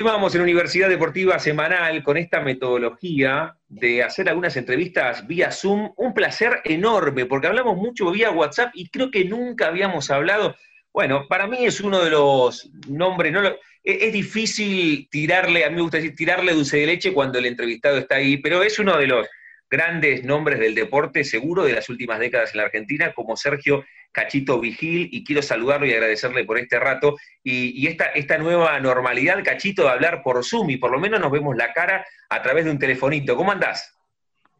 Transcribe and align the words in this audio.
Continuamos 0.00 0.34
en 0.34 0.40
Universidad 0.40 0.88
Deportiva 0.88 1.38
Semanal 1.38 2.02
con 2.02 2.16
esta 2.16 2.40
metodología 2.40 3.54
de 3.68 4.02
hacer 4.02 4.30
algunas 4.30 4.56
entrevistas 4.56 5.26
vía 5.26 5.52
Zoom. 5.52 5.92
Un 5.94 6.14
placer 6.14 6.62
enorme, 6.64 7.26
porque 7.26 7.48
hablamos 7.48 7.76
mucho 7.76 8.10
vía 8.10 8.30
WhatsApp 8.30 8.70
y 8.72 8.88
creo 8.88 9.10
que 9.10 9.26
nunca 9.26 9.66
habíamos 9.66 10.10
hablado. 10.10 10.56
Bueno, 10.90 11.26
para 11.28 11.46
mí 11.46 11.66
es 11.66 11.82
uno 11.82 12.02
de 12.02 12.08
los 12.08 12.70
nombres, 12.88 13.30
no 13.30 13.42
es, 13.84 14.10
difícil 14.10 15.06
tirarle, 15.10 15.66
a 15.66 15.68
mí 15.68 15.76
me 15.76 15.82
gusta 15.82 15.98
decir 15.98 16.14
tirarle 16.16 16.54
dulce 16.54 16.78
de 16.78 16.86
leche 16.86 17.12
cuando 17.12 17.38
el 17.38 17.44
entrevistado 17.44 17.98
está 17.98 18.14
ahí, 18.14 18.38
pero 18.38 18.62
es 18.62 18.78
uno 18.78 18.96
de 18.96 19.06
los 19.06 19.28
grandes 19.70 20.24
nombres 20.24 20.58
del 20.58 20.74
deporte, 20.74 21.22
seguro, 21.22 21.62
de 21.62 21.72
las 21.72 21.88
últimas 21.88 22.18
décadas 22.18 22.50
en 22.50 22.58
la 22.58 22.64
Argentina, 22.64 23.12
como 23.14 23.36
Sergio 23.36 23.84
Cachito 24.10 24.58
Vigil, 24.60 25.08
y 25.12 25.24
quiero 25.24 25.42
saludarlo 25.42 25.86
y 25.86 25.92
agradecerle 25.92 26.44
por 26.44 26.58
este 26.58 26.80
rato. 26.80 27.16
Y, 27.44 27.86
esta, 27.86 28.38
nueva 28.38 28.78
normalidad, 28.80 29.42
Cachito, 29.44 29.84
de 29.84 29.90
hablar 29.90 30.22
por 30.24 30.44
Zoom, 30.44 30.70
y 30.70 30.76
por 30.76 30.90
lo 30.90 30.98
menos 30.98 31.20
nos 31.20 31.30
vemos 31.30 31.56
la 31.56 31.72
cara 31.72 32.04
a 32.28 32.42
través 32.42 32.64
de 32.64 32.72
un 32.72 32.78
telefonito. 32.78 33.36
¿Cómo 33.36 33.52
andás? 33.52 33.96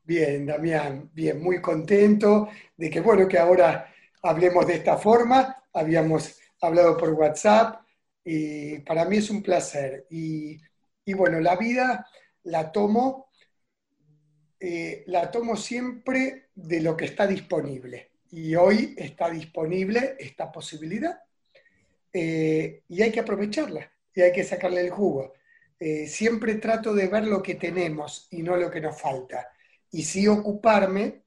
Bien, 0.05 0.47
Damián, 0.47 1.11
bien, 1.13 1.43
muy 1.43 1.61
contento 1.61 2.49
de 2.77 2.88
que, 2.88 3.01
bueno, 3.01 3.27
que 3.27 3.38
ahora 3.38 3.93
hablemos 4.23 4.66
de 4.66 4.74
esta 4.74 4.97
forma. 4.97 5.57
Habíamos 5.73 6.38
hablado 6.61 6.97
por 6.97 7.11
WhatsApp, 7.11 7.83
y 8.24 8.79
para 8.80 9.05
mí 9.07 9.16
es 9.16 9.29
un 9.30 9.43
placer. 9.43 10.07
Y 10.09 10.61
bueno, 11.15 11.41
la 11.41 11.57
vida 11.57 12.07
la 12.45 12.71
tomo 12.71 13.30
eh, 14.63 15.05
la 15.07 15.31
tomo 15.31 15.57
siempre 15.57 16.51
de 16.55 16.83
lo 16.83 16.95
que 16.95 17.07
está 17.07 17.27
disponible. 17.27 18.11
Y 18.31 18.55
hoy 18.55 18.95
está 18.97 19.31
disponible 19.31 20.17
esta 20.19 20.53
posibilidad. 20.53 21.19
Eh, 22.13 22.83
y 22.89 23.03
hay 23.03 23.11
que 23.11 23.21
aprovecharla 23.21 23.91
y 24.15 24.21
hay 24.21 24.33
que 24.33 24.45
sacarle 24.45 24.83
el 24.83 24.91
jugo. 24.91 25.33
Eh, 25.79 26.07
siempre 26.07 26.57
trato 26.57 26.93
de 26.93 27.09
ver 27.09 27.27
lo 27.27 27.43
que 27.43 27.55
tenemos 27.55 28.29
y 28.31 28.43
no 28.43 28.57
lo 28.57 28.71
que 28.71 28.83
nos 28.83 29.01
falta. 29.01 29.49
Y 29.91 30.02
sí 30.02 30.29
ocuparme 30.29 31.23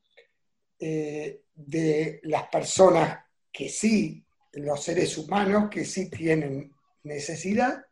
de 0.80 2.20
las 2.24 2.48
personas 2.50 3.24
que 3.52 3.70
sí, 3.70 4.22
los 4.52 4.84
seres 4.84 5.18
humanos 5.18 5.70
que 5.70 5.86
sí 5.86 6.10
tienen 6.10 6.74
necesidad 7.04 7.86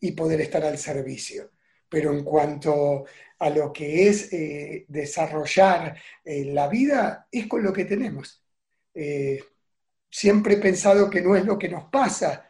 y 0.00 0.12
poder 0.12 0.40
estar 0.40 0.64
al 0.64 0.78
servicio 0.78 1.50
pero 1.90 2.12
en 2.12 2.24
cuanto 2.24 3.04
a 3.40 3.48
lo 3.48 3.72
que 3.72 4.08
es 4.08 4.32
eh, 4.32 4.84
desarrollar 4.86 5.96
eh, 6.24 6.44
la 6.44 6.68
vida, 6.68 7.26
es 7.32 7.46
con 7.46 7.62
lo 7.62 7.72
que 7.72 7.86
tenemos. 7.86 8.44
Eh, 8.92 9.42
siempre 10.10 10.54
he 10.54 10.58
pensado 10.58 11.08
que 11.08 11.22
no 11.22 11.34
es 11.34 11.44
lo 11.44 11.58
que 11.58 11.68
nos 11.68 11.84
pasa, 11.90 12.46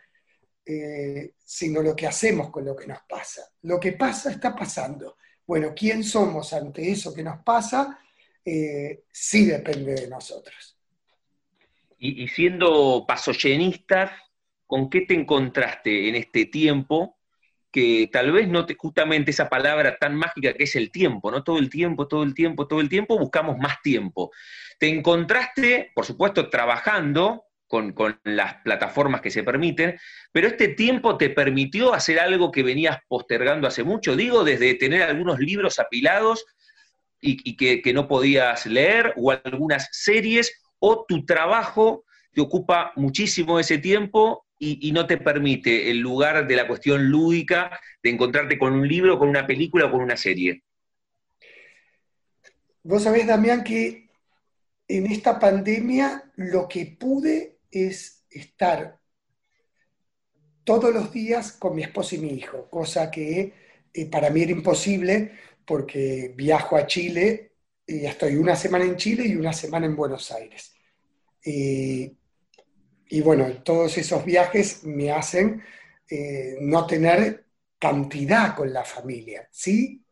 sino 1.44 1.82
lo 1.82 1.96
que 1.96 2.06
hacemos 2.06 2.50
con 2.50 2.64
lo 2.64 2.76
que 2.76 2.86
nos 2.86 3.00
pasa. 3.08 3.42
Lo 3.62 3.80
que 3.80 3.92
pasa 3.92 4.30
está 4.30 4.54
pasando. 4.54 5.16
Bueno, 5.44 5.72
¿quién 5.74 6.04
somos 6.04 6.52
ante 6.52 6.88
eso 6.88 7.12
que 7.12 7.24
nos 7.24 7.42
pasa? 7.42 7.98
sí 8.44 9.46
depende 9.46 9.94
de 9.94 10.08
nosotros. 10.08 10.78
Y, 11.98 12.28
siendo 12.28 13.04
pasoyenistas, 13.06 14.12
¿con 14.66 14.88
qué 14.88 15.00
te 15.00 15.14
encontraste 15.14 16.08
en 16.08 16.14
este 16.14 16.46
tiempo 16.46 17.19
que 17.70 18.08
tal 18.12 18.32
vez 18.32 18.48
no 18.48 18.66
te, 18.66 18.74
justamente 18.74 19.30
esa 19.30 19.48
palabra 19.48 19.96
tan 19.96 20.16
mágica 20.16 20.54
que 20.54 20.64
es 20.64 20.74
el 20.76 20.90
tiempo, 20.90 21.30
¿no? 21.30 21.44
Todo 21.44 21.58
el 21.58 21.70
tiempo, 21.70 22.08
todo 22.08 22.22
el 22.22 22.34
tiempo, 22.34 22.66
todo 22.66 22.80
el 22.80 22.88
tiempo, 22.88 23.18
buscamos 23.18 23.58
más 23.58 23.80
tiempo. 23.82 24.30
Te 24.78 24.88
encontraste, 24.88 25.92
por 25.94 26.04
supuesto, 26.04 26.50
trabajando 26.50 27.44
con, 27.66 27.94
las 28.24 28.54
plataformas 28.64 29.20
que 29.20 29.30
se 29.30 29.44
permiten, 29.44 29.98
pero 30.32 30.48
este 30.48 30.68
tiempo 30.68 31.16
te 31.16 31.30
permitió 31.30 31.94
hacer 31.94 32.18
algo 32.18 32.50
que 32.50 32.64
venías 32.64 32.98
postergando 33.06 33.68
hace 33.68 33.84
mucho, 33.84 34.16
digo, 34.16 34.42
desde 34.42 34.74
tener 34.74 35.02
algunos 35.02 35.38
libros 35.38 35.78
apilados 35.78 36.44
y, 37.20 37.56
que, 37.56 37.80
que 37.80 37.92
no 37.92 38.08
podías 38.08 38.66
leer, 38.66 39.14
o 39.16 39.30
algunas 39.30 39.88
series, 39.92 40.60
o 40.80 41.04
tu 41.06 41.24
trabajo 41.24 42.04
te 42.32 42.40
ocupa 42.40 42.92
muchísimo 42.96 43.60
ese 43.60 43.78
tiempo 43.78 44.46
y, 44.62 44.92
no 44.92 45.06
te 45.06 45.16
permite 45.16 45.90
el 45.90 45.98
lugar 45.98 46.46
de 46.46 46.54
la 46.54 46.68
cuestión 46.68 47.08
lúdica 47.08 47.80
de 48.02 48.10
encontrarte 48.10 48.58
con 48.58 48.74
un 48.74 48.86
libro, 48.86 49.18
con 49.18 49.28
una 49.28 49.46
película 49.46 49.86
o 49.86 49.90
con 49.90 50.02
una 50.02 50.18
serie? 50.18 50.62
Vos 52.82 53.02
sabés, 53.02 53.26
Damián, 53.26 53.64
que 53.64 54.10
en 54.86 55.06
esta 55.06 55.38
pandemia 55.38 56.30
lo 56.36 56.68
que 56.68 56.96
pude 56.98 57.60
es 57.70 58.26
estar 58.28 59.00
todos 60.62 60.92
los 60.92 61.10
días 61.10 61.52
con 61.52 61.74
mi 61.74 61.82
esposa 61.82 62.16
y 62.16 62.18
mi 62.18 62.34
hijo, 62.34 62.68
cosa 62.68 63.10
que 63.10 63.54
eh, 63.94 64.06
para 64.10 64.28
mí 64.28 64.42
era 64.42 64.52
imposible 64.52 65.32
porque 65.64 66.34
viajo 66.36 66.76
a 66.76 66.86
Chile 66.86 67.54
y 67.86 68.04
estoy 68.04 68.36
una 68.36 68.54
semana 68.54 68.84
en 68.84 68.96
Chile 68.96 69.24
y 69.26 69.36
una 69.36 69.54
semana 69.54 69.86
en 69.86 69.96
Buenos 69.96 70.30
Aires. 70.30 70.74
Eh, 71.44 72.12
y 73.10 73.20
bueno, 73.22 73.52
todos 73.64 73.98
esos 73.98 74.24
viajes 74.24 74.84
me 74.84 75.10
hacen 75.10 75.62
eh, 76.08 76.56
no 76.60 76.86
tener 76.86 77.44
cantidad 77.76 78.54
con 78.54 78.72
la 78.72 78.84
familia, 78.84 79.48
¿sí? 79.50 80.04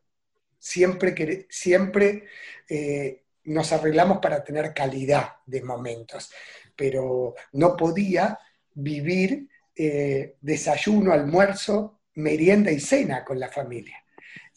Siempre, 0.57 1.15
que, 1.15 1.47
siempre 1.49 2.25
eh, 2.67 3.23
nos 3.45 3.71
arreglamos 3.71 4.17
para 4.17 4.43
tener 4.43 4.73
calidad 4.73 5.37
de 5.45 5.61
momentos, 5.61 6.29
pero 6.75 7.35
no 7.53 7.77
podía 7.77 8.37
vivir 8.73 9.47
eh, 9.73 10.35
desayuno, 10.41 11.13
almuerzo, 11.13 12.01
merienda 12.15 12.69
y 12.69 12.81
cena 12.81 13.23
con 13.23 13.39
la 13.39 13.47
familia. 13.47 14.03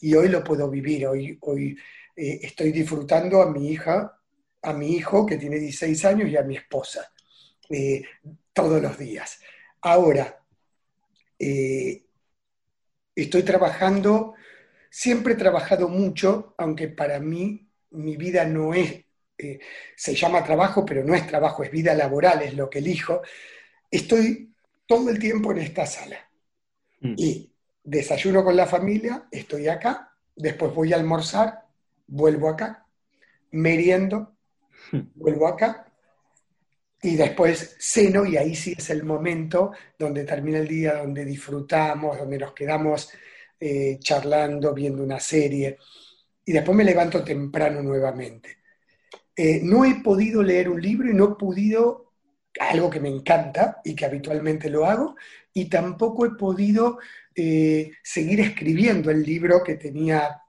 Y 0.01 0.15
hoy 0.15 0.27
lo 0.27 0.43
puedo 0.43 0.69
vivir, 0.69 1.07
hoy, 1.07 1.37
hoy 1.41 1.77
estoy 2.13 2.73
disfrutando 2.73 3.41
a 3.41 3.49
mi 3.49 3.71
hija, 3.71 4.19
a 4.61 4.73
mi 4.73 4.97
hijo 4.97 5.25
que 5.25 5.37
tiene 5.37 5.59
16 5.59 6.03
años 6.03 6.29
y 6.29 6.35
a 6.35 6.43
mi 6.43 6.57
esposa. 6.57 7.12
Eh, 7.73 8.03
todos 8.53 8.79
los 8.79 8.99
días. 8.99 9.39
Ahora, 9.81 10.39
eh, 11.39 12.05
estoy 13.15 13.41
trabajando, 13.41 14.35
siempre 14.91 15.33
he 15.33 15.37
trabajado 15.37 15.89
mucho, 15.89 16.53
aunque 16.59 16.87
para 16.87 17.19
mí 17.19 17.67
mi 17.89 18.15
vida 18.15 18.45
no 18.45 18.75
es, 18.75 19.03
eh, 19.39 19.59
se 19.95 20.13
llama 20.13 20.43
trabajo, 20.43 20.85
pero 20.85 21.03
no 21.03 21.15
es 21.15 21.25
trabajo, 21.25 21.63
es 21.63 21.71
vida 21.71 21.95
laboral, 21.95 22.43
es 22.43 22.53
lo 22.53 22.69
que 22.69 22.77
elijo. 22.77 23.23
Estoy 23.89 24.53
todo 24.85 25.09
el 25.09 25.17
tiempo 25.17 25.51
en 25.51 25.57
esta 25.57 25.87
sala. 25.87 26.29
Mm. 26.99 27.15
Y 27.17 27.51
desayuno 27.83 28.43
con 28.43 28.55
la 28.55 28.67
familia, 28.67 29.27
estoy 29.31 29.67
acá, 29.67 30.15
después 30.35 30.71
voy 30.75 30.93
a 30.93 30.97
almorzar, 30.97 31.65
vuelvo 32.05 32.49
acá, 32.49 32.85
meriendo, 33.49 34.37
mm. 34.91 34.99
vuelvo 35.15 35.47
acá, 35.47 35.92
y 37.03 37.17
después 37.17 37.75
ceno 37.79 38.25
y 38.25 38.37
ahí 38.37 38.55
sí 38.55 38.75
es 38.77 38.89
el 38.89 39.03
momento 39.03 39.71
donde 39.99 40.23
termina 40.23 40.59
el 40.59 40.67
día, 40.67 40.95
donde 40.95 41.25
disfrutamos, 41.25 42.17
donde 42.17 42.37
nos 42.37 42.53
quedamos 42.53 43.11
eh, 43.59 43.97
charlando, 43.99 44.73
viendo 44.73 45.03
una 45.03 45.19
serie. 45.19 45.77
Y 46.45 46.53
después 46.53 46.77
me 46.77 46.85
levanto 46.85 47.21
temprano 47.21 47.83
nuevamente. 47.83 48.57
Eh, 49.35 49.59
no 49.63 49.83
he 49.83 49.95
podido 49.95 50.41
leer 50.41 50.69
un 50.69 50.81
libro 50.81 51.09
y 51.09 51.13
no 51.13 51.33
he 51.33 51.35
podido, 51.35 52.13
algo 52.59 52.89
que 52.89 53.01
me 53.01 53.09
encanta 53.09 53.81
y 53.83 53.95
que 53.95 54.05
habitualmente 54.05 54.69
lo 54.69 54.85
hago, 54.85 55.15
y 55.53 55.65
tampoco 55.65 56.25
he 56.25 56.31
podido 56.31 56.99
eh, 57.35 57.91
seguir 58.01 58.39
escribiendo 58.39 59.11
el 59.11 59.23
libro 59.23 59.61
que 59.61 59.75
tenía, 59.75 60.41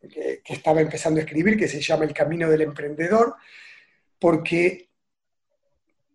que 0.00 0.42
estaba 0.46 0.80
empezando 0.80 1.20
a 1.20 1.22
escribir, 1.22 1.56
que 1.56 1.68
se 1.68 1.80
llama 1.80 2.04
El 2.04 2.14
Camino 2.14 2.50
del 2.50 2.62
Emprendedor, 2.62 3.36
porque 4.18 4.91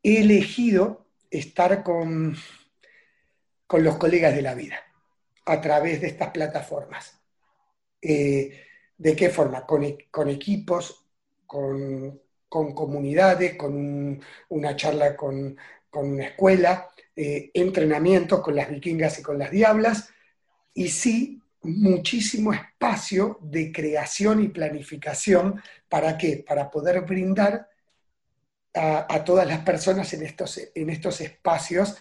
he 0.04 0.22
elegido 0.22 1.08
estar 1.30 1.84
con, 1.84 2.36
con 3.66 3.84
los 3.84 3.98
colegas 3.98 4.36
de 4.36 4.42
la 4.42 4.56
vida 4.56 4.78
a 5.46 5.62
través 5.62 6.02
de 6.02 6.08
estas 6.08 6.30
plataformas. 6.32 7.20
Eh, 8.02 8.64
¿De 8.98 9.16
qué 9.16 9.30
forma? 9.30 9.66
Con, 9.66 9.84
e, 9.84 10.10
equipos, 10.28 11.06
con, 11.46 12.20
comunidades, 12.50 13.56
con 13.56 14.20
una 14.50 14.76
charla 14.76 15.16
con, 15.16 15.56
una 15.92 16.26
escuela, 16.26 16.90
eh, 17.16 17.50
entrenamientos 17.54 18.42
con 18.42 18.56
las 18.56 18.70
vikingas 18.70 19.20
y 19.20 19.24
con 19.24 19.40
las 19.40 19.52
diablas, 19.52 20.10
y 20.74 20.90
sí 20.90 21.42
muchísimo 21.64 22.54
espacio 22.54 23.40
de 23.42 23.72
creación 23.72 24.44
y 24.44 24.50
planificación. 24.50 25.62
¿Para 25.90 26.18
qué? 26.18 26.44
Para 26.48 26.70
poder 26.70 27.02
brindar 27.02 27.68
a, 28.74 29.24
todas 29.24 29.48
las 29.48 29.60
personas 29.60 30.14
en 30.14 30.24
estos, 30.24 30.60
en 30.74 30.90
estos 30.90 31.22
espacios 31.22 31.96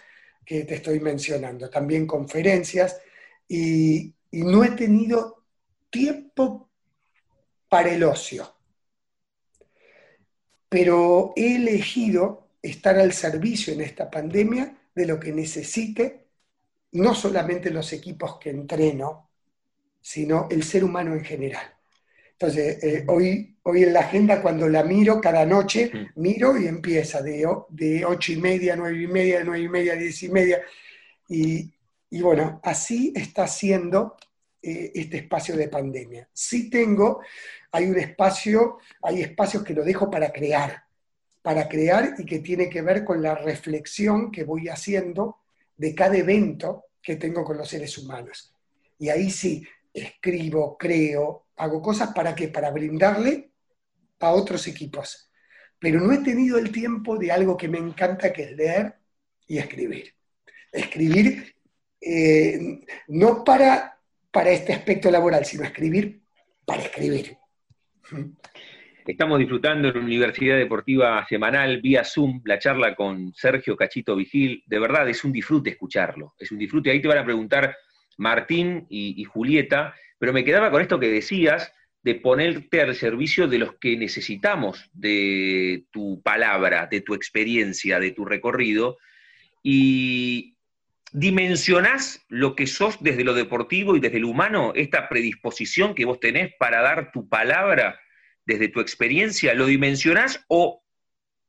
que 0.45 0.65
te 0.65 0.77
estoy 0.77 1.01
mencionando, 1.01 1.69
también 1.69 2.07
conferencias, 2.07 3.01
y, 3.49 4.13
no 4.33 4.65
he 4.65 4.73
tenido 4.73 5.45
tiempo 5.89 6.69
para 7.71 7.95
el 7.95 8.05
ocio, 8.05 8.55
pero 10.69 11.33
he 11.37 11.57
elegido 11.57 12.49
estar 12.61 12.99
al 12.99 13.15
servicio 13.15 13.73
en 13.73 13.81
esta 13.81 14.11
pandemia 14.11 14.77
de 14.95 15.07
lo 15.07 15.19
que 15.19 15.33
necesite, 15.33 16.27
no 16.93 17.15
solamente 17.15 17.71
los 17.71 17.93
equipos 17.95 18.39
que 18.39 18.51
entreno, 18.51 19.31
sino 20.03 20.49
el 20.51 20.63
ser 20.65 20.85
humano 20.85 21.15
en 21.15 21.25
general. 21.25 21.75
Entonces, 22.33 22.85
eh, 22.85 23.05
hoy, 23.09 23.56
hoy 23.69 23.83
en 23.83 23.93
la 23.93 24.01
agenda, 24.01 24.41
cuando 24.41 24.69
la 24.69 24.85
miro, 24.85 25.21
cada 25.21 25.45
noche 25.45 25.91
miro 26.15 26.57
y 26.57 26.69
empieza 26.69 27.21
de, 27.21 27.45
de 27.71 28.05
ocho 28.05 28.33
y 28.33 28.37
media, 28.37 28.77
nueve 28.77 29.03
y 29.03 29.09
media, 29.09 29.43
nueve 29.45 29.65
y 29.65 29.69
media, 29.69 29.97
diez 29.97 30.23
y 30.23 30.29
media. 30.29 30.63
Y, 31.29 31.69
y 32.11 32.21
bueno, 32.21 32.61
así 32.63 33.13
está 33.17 33.49
siendo 33.49 34.17
eh, 34.63 34.93
este 34.95 35.17
espacio 35.17 35.57
de 35.57 35.67
pandemia. 35.67 36.29
Sí 36.33 36.71
tengo, 36.71 37.23
hay 37.73 37.87
un 37.87 37.99
espacio, 37.99 38.79
hay 39.03 39.23
espacios 39.23 39.65
que 39.65 39.75
lo 39.75 39.83
dejo 39.83 40.09
para 40.09 40.31
crear, 40.31 40.85
para 41.43 41.69
crear 41.69 42.15
y 42.19 42.25
que 42.25 42.39
tiene 42.39 42.71
que 42.71 42.83
ver 42.83 43.05
con 43.05 43.21
la 43.21 43.35
reflexión 43.35 44.31
que 44.31 44.45
voy 44.45 44.69
haciendo 44.69 45.39
de 45.77 45.93
cada 45.93 46.17
evento 46.17 46.85
que 47.03 47.17
tengo 47.17 47.43
con 47.43 47.57
los 47.57 47.69
seres 47.69 47.99
humanos. 47.99 48.55
Y 48.97 49.09
ahí 49.09 49.29
sí, 49.29 49.67
escribo, 49.93 50.79
creo, 50.79 51.47
hago 51.57 51.83
cosas 51.83 52.13
para 52.13 52.33
qué? 52.33 52.47
Para 52.47 52.71
brindarle 52.71 53.51
a 54.21 54.31
otros 54.31 54.67
equipos. 54.67 55.31
Pero 55.79 56.01
no 56.01 56.13
he 56.13 56.19
tenido 56.19 56.59
el 56.59 56.73
tiempo 56.73 57.19
de 57.19 57.31
algo 57.31 57.57
que 57.57 57.69
me 57.69 57.79
encanta, 57.79 58.33
que 58.33 58.45
es 58.45 58.53
leer 58.53 58.95
y 59.47 59.59
escribir. 59.59 60.15
Escribir 60.73 61.55
eh, 62.01 62.81
no 63.09 63.45
para, 63.45 63.99
para 64.31 64.51
este 64.51 64.73
aspecto 64.73 65.11
laboral, 65.11 65.45
sino 65.45 65.65
escribir 65.65 66.23
para 66.65 66.83
escribir. 66.83 67.37
Estamos 69.07 69.39
disfrutando 69.39 69.89
en 69.89 69.95
la 69.95 70.01
Universidad 70.01 70.57
Deportiva 70.57 71.25
Semanal 71.29 71.81
vía 71.81 72.03
Zoom 72.03 72.43
la 72.45 72.59
charla 72.59 72.97
con 72.97 73.33
Sergio 73.35 73.77
Cachito 73.77 74.17
Vigil. 74.17 74.65
De 74.67 74.81
verdad, 74.81 75.09
es 75.09 75.23
un 75.23 75.31
disfrute 75.31 75.71
escucharlo. 75.71 76.35
Es 76.39 76.51
un 76.51 76.59
disfrute. 76.59 76.91
Ahí 76.91 77.01
te 77.01 77.07
van 77.07 77.19
a 77.19 77.25
preguntar 77.25 77.77
Martín 78.17 78.87
y, 78.89 79.23
Julieta, 79.25 79.95
pero 80.19 80.33
me 80.33 80.45
quedaba 80.45 80.73
con 80.73 80.83
esto 80.83 80.99
que 80.99 81.09
decías 81.09 81.73
de 82.07 82.15
ponerte 82.15 82.81
al 82.81 82.95
servicio 82.95 83.49
de 83.49 83.59
los 83.59 83.75
que 83.81 83.97
necesitamos 83.97 84.89
de 84.93 85.87
tu 85.91 86.23
palabra, 86.23 86.87
de 86.89 87.01
tu 87.01 87.15
experiencia, 87.15 87.99
de 87.99 88.13
tu 88.13 88.25
recorrido, 88.25 88.97
y 89.61 90.55
dimensionás 91.11 92.25
lo 92.29 92.55
que 92.55 92.69
sos 92.69 93.03
desde 93.03 93.25
lo 93.25 93.35
deportivo 93.35 93.97
y 93.97 94.01
desde 94.01 94.21
lo 94.21 94.29
humano, 94.29 94.71
esta 94.77 95.09
predisposición 95.09 95.97
que 95.97 96.05
vos 96.05 96.21
tenés 96.21 96.53
para 96.61 96.81
dar 96.81 97.11
tu 97.11 97.29
palabra 97.29 97.99
desde 98.45 98.69
tu 98.69 98.79
experiencia, 98.79 99.55
¿lo 99.55 99.67
dimensionás 99.67 100.45
o 100.47 100.85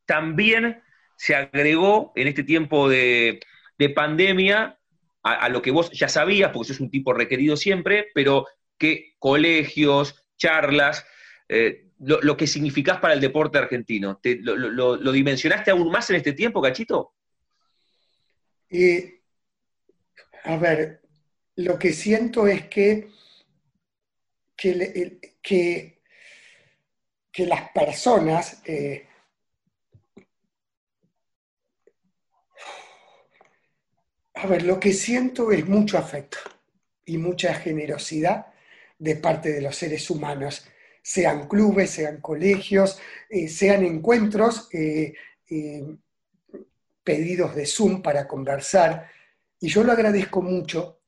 también 0.07 0.81
se 1.18 1.36
agregó 1.36 2.13
en 2.15 2.30
este 2.30 2.42
tiempo 2.42 2.89
de, 2.89 3.42
de 3.77 3.89
pandemia 3.92 4.80
a, 5.21 5.50
lo 5.50 5.62
que 5.62 5.69
vos 5.69 5.92
ya 5.92 6.10
sabías, 6.10 6.50
porque 6.51 6.69
sos 6.69 6.80
un 6.80 6.89
tipo 6.89 7.13
requerido 7.13 7.57
siempre, 7.57 8.07
pero 8.15 8.48
que 8.80 9.13
colegios, 9.19 10.26
charlas, 10.38 11.06
eh, 11.50 11.88
lo, 12.00 12.38
que 12.38 12.48
significás 12.48 13.00
para 13.00 13.13
el 13.13 13.22
deporte 13.22 13.57
argentino. 13.57 14.19
lo, 14.24 15.12
dimensionaste 15.12 15.72
aún 15.72 15.92
más 15.92 16.10
en 16.10 16.18
este 16.18 16.34
tiempo, 16.34 16.62
Cachito? 16.62 17.13
a 20.44 20.57
ver, 20.57 21.01
lo 21.56 21.80
que 21.80 21.92
siento 21.92 22.48
es 22.48 22.68
que, 22.68 23.10
que, 24.56 25.19
que, 25.42 25.98
las 27.45 27.69
personas 27.72 28.62
eh, 28.66 29.07
A 34.38 34.45
ver, 34.45 34.63
lo 34.63 34.80
que 34.80 34.94
siento 34.94 35.51
es 35.51 35.68
mucho 35.68 35.98
afecto 35.98 36.38
y 37.06 37.18
mucha 37.18 37.56
generosidad 37.56 38.54
de 38.98 39.16
parte 39.16 39.52
de 39.52 39.62
los 39.62 39.76
seres 39.76 40.10
humanos, 40.10 40.68
sean 41.02 41.48
clubes, 41.48 41.92
sean 41.92 42.20
colegios, 42.20 43.00
eh, 43.30 43.48
sean 43.48 43.84
encuentros, 43.84 44.68
eh, 44.74 45.14
eh, 45.50 45.86
pedidos 47.04 47.56
de 47.56 47.66
Zoom 47.66 48.02
para 48.02 48.28
conversar. 48.28 49.10
Y 49.60 49.70
yo 49.70 49.84
lo 49.84 49.92
agradezco 49.92 50.42
mucho. 50.42 51.00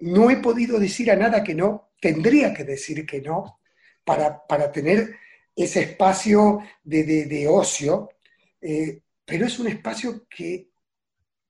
no 0.00 0.30
he 0.30 0.36
podido 0.38 0.80
decir 0.80 1.10
a 1.12 1.16
nada 1.16 1.44
que 1.44 1.54
no, 1.54 1.92
tendría 2.00 2.52
que 2.52 2.64
decir 2.64 3.06
que 3.06 3.20
no, 3.20 3.60
para, 4.04 4.72
tener 4.72 5.16
ese 5.54 5.82
espacio 5.82 6.60
de, 6.82 7.04
de 7.04 7.46
ocio, 7.46 8.08
pero 9.24 9.46
es 9.46 9.58
un 9.60 9.68
espacio 9.68 10.26
que 10.28 10.72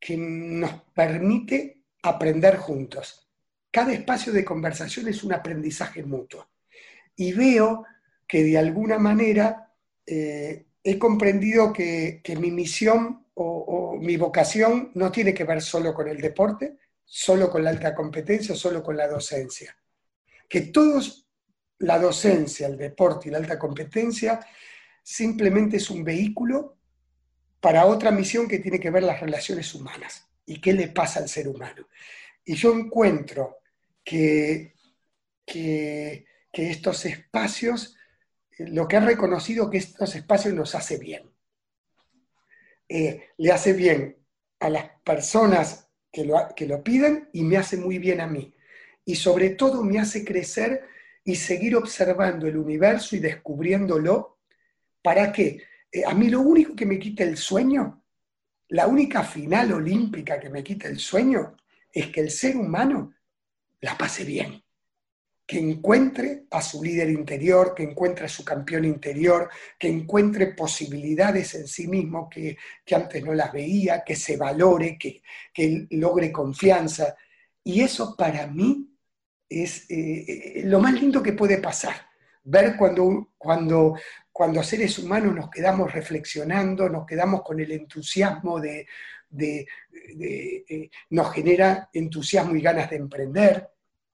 que 0.03 0.17
nos 0.17 0.83
permite 0.93 1.85
aprender 2.03 2.57
juntos. 2.57 3.22
Cada 3.73 3.95
espacio 3.95 4.35
de 4.35 4.45
conversación 4.45 5.09
es 5.09 5.25
un 5.25 5.33
aprendizaje 5.33 6.03
mutuo. 6.03 6.51
Y 7.17 7.33
veo 7.33 7.87
que 8.29 8.45
de 8.45 8.59
alguna 8.59 8.99
manera 8.99 9.73
eh, 10.07 10.67
he 10.85 10.99
comprendido 10.99 11.73
que, 11.73 12.21
mi 12.39 12.51
misión 12.51 13.27
o, 13.33 13.97
mi 13.99 14.19
vocación 14.19 14.91
no 14.95 15.11
tiene 15.11 15.33
que 15.33 15.45
ver 15.45 15.63
solo 15.63 15.95
con 15.95 16.07
el 16.07 16.21
deporte, 16.21 16.77
solo 17.03 17.49
con 17.49 17.65
la 17.65 17.71
alta 17.71 17.95
competencia, 17.95 18.55
solo 18.55 18.83
con 18.83 18.95
la 18.95 19.09
docencia. 19.09 19.75
Que 20.51 20.63
todos, 20.63 21.27
la 21.79 21.99
docencia, 21.99 22.67
el 22.67 22.77
deporte 22.77 23.29
y 23.29 23.33
la 23.33 23.39
alta 23.39 23.59
competencia, 23.59 24.39
simplemente 25.03 25.79
es 25.79 25.89
un 25.89 26.05
vehículo 26.05 26.77
para 27.59 27.87
otra 27.87 28.11
misión 28.11 28.47
que 28.47 28.59
tiene 28.59 28.79
que 28.79 28.91
ver 28.91 29.05
las 29.05 29.21
relaciones 29.21 29.75
humanas 29.75 30.29
y 30.45 30.61
qué 30.61 30.75
le 30.75 30.89
pasa 30.89 31.21
al 31.21 31.29
ser 31.31 31.49
humano. 31.49 31.89
Y 32.45 32.55
yo 32.55 32.75
encuentro 32.75 33.62
que, 34.05 34.75
que, 35.47 36.27
estos 36.53 37.05
espacios, 37.07 37.97
eh, 38.59 38.69
lo 38.69 38.87
que 38.87 38.97
he 38.97 39.01
reconocido 39.01 39.71
que 39.71 39.79
estos 39.79 40.15
espacios 40.15 40.55
nos 40.55 40.75
hace 40.75 40.99
bien. 40.99 41.31
Eh, 42.89 43.29
le 43.39 43.53
hace 43.53 43.73
bien 43.73 44.19
a 44.61 44.69
las 44.69 44.91
personas 45.03 45.89
que 46.11 46.25
lo, 46.25 46.37
que 46.55 46.67
lo 46.67 46.83
piden 46.83 47.29
y 47.33 47.43
me 47.43 47.57
hace 47.57 47.77
muy 47.77 47.99
bien 47.99 48.21
a 48.21 48.27
mí. 48.27 48.55
Y 49.05 49.17
sobre 49.17 49.51
todo 49.51 49.83
me 49.83 49.99
hace 49.99 50.25
crecer 50.25 50.83
y 51.25 51.37
seguir 51.37 51.77
observando 51.77 52.47
el 52.47 52.57
universo 52.57 53.17
y 53.17 53.21
descubriéndolo. 53.21 54.39
¿Para 55.03 55.33
qué? 55.33 55.63
Eh, 55.91 56.05
a 56.07 56.15
mí 56.15 56.29
lo 56.29 56.41
único 56.41 56.75
que 56.75 56.87
me 56.87 56.99
quita 56.99 57.25
el 57.25 57.37
sueño, 57.37 58.05
la 58.69 58.87
única 58.87 59.23
final 59.23 59.73
olímpica 59.73 60.41
que 60.41 60.49
me 60.49 60.65
quita 60.65 60.89
el 60.89 60.99
sueño, 60.99 61.57
es 61.93 62.09
que 62.09 62.21
el 62.21 62.31
ser 62.31 62.57
humano 62.57 63.15
la 63.83 63.99
pase 63.99 64.25
bien, 64.25 64.63
que 65.47 65.59
encuentre 65.59 66.45
a 66.51 66.63
su 66.63 66.83
líder 66.83 67.11
interior, 67.11 67.75
que 67.75 67.83
encuentre 67.83 68.25
a 68.25 68.29
su 68.29 68.45
campeón 68.45 68.87
interior, 68.87 69.51
que 69.79 69.89
encuentre 69.89 70.55
posibilidades 70.55 71.55
en 71.55 71.67
sí 71.67 71.87
mismo 71.87 72.31
que, 72.31 72.57
antes 72.95 73.23
no 73.23 73.35
las 73.35 73.53
veía, 73.53 74.03
que 74.03 74.17
se 74.17 74.39
valore, 74.39 74.97
que, 74.99 75.23
logre 75.91 76.33
confianza. 76.33 77.15
Y 77.63 77.83
eso 77.83 78.17
para 78.17 78.47
mí 78.47 78.89
es 79.49 79.91
eh, 79.91 80.25
eh, 80.29 80.63
lo 80.65 80.81
más 80.81 80.95
lindo 80.95 81.23
que 81.23 81.35
puede 81.35 81.59
pasar. 81.59 81.95
Ver 82.45 82.77
cuando, 82.77 83.33
cuando 83.37 83.95
cuando 84.33 84.63
seres 84.63 84.99
humanos 84.99 85.35
nos 85.35 85.51
quedamos 85.51 85.93
reflexionando, 85.93 86.89
nos 86.89 87.07
quedamos 87.07 87.43
con 87.43 87.61
el 87.61 87.71
entusiasmo 87.71 88.59
de, 88.59 88.87
eh, 89.39 90.91
nos 91.11 91.33
genera 91.33 91.91
entusiasmo 91.93 92.57
y 92.57 92.63
ganas 92.63 92.89
de 92.89 92.97
emprender, 92.97 93.69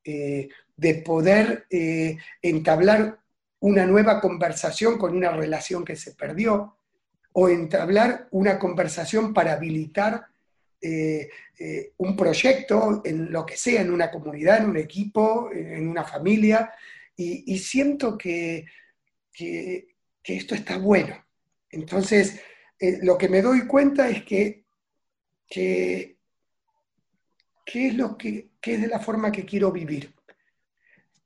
eh, 0.09 0.49
de 0.77 0.95
poder 0.95 1.67
eh, 1.71 2.17
entablar 2.41 3.19
una 3.61 3.85
nueva 3.87 4.21
conversación 4.21 4.97
con 4.97 5.17
una 5.17 5.33
relación 5.33 5.85
que 5.85 5.97
se 5.97 6.12
perdió, 6.12 6.77
o 7.33 7.49
entablar 7.49 8.29
una 8.31 8.59
conversación 8.59 9.33
para 9.33 9.53
habilitar 9.53 10.27
un 11.97 12.17
proyecto 12.17 13.03
en 13.05 13.33
lo 13.33 13.45
que 13.45 13.57
sea, 13.57 13.81
en 13.81 13.91
una 13.93 14.11
comunidad, 14.11 14.59
en 14.59 14.71
un 14.71 14.77
equipo, 14.77 15.50
en 15.53 15.88
una 15.88 16.05
familia, 16.05 16.73
y, 17.17 17.59
siento 17.59 18.17
que, 18.17 18.65
que 19.33 19.87
esto 20.25 20.55
está 20.55 20.79
bueno. 20.79 21.17
Entonces, 21.71 22.41
eh, 22.79 22.99
lo 23.03 23.19
que 23.19 23.29
me 23.29 23.43
doy 23.43 23.67
cuenta 23.67 24.09
es 24.09 24.25
que, 24.25 24.65
que, 25.49 26.17
es 27.67 27.95
lo 27.95 28.17
que, 28.17 28.48
es 28.62 28.81
de 28.81 28.88
la 28.88 28.99
forma 28.99 29.33
que 29.33 29.45
quiero 29.45 29.73
vivir. 29.73 30.15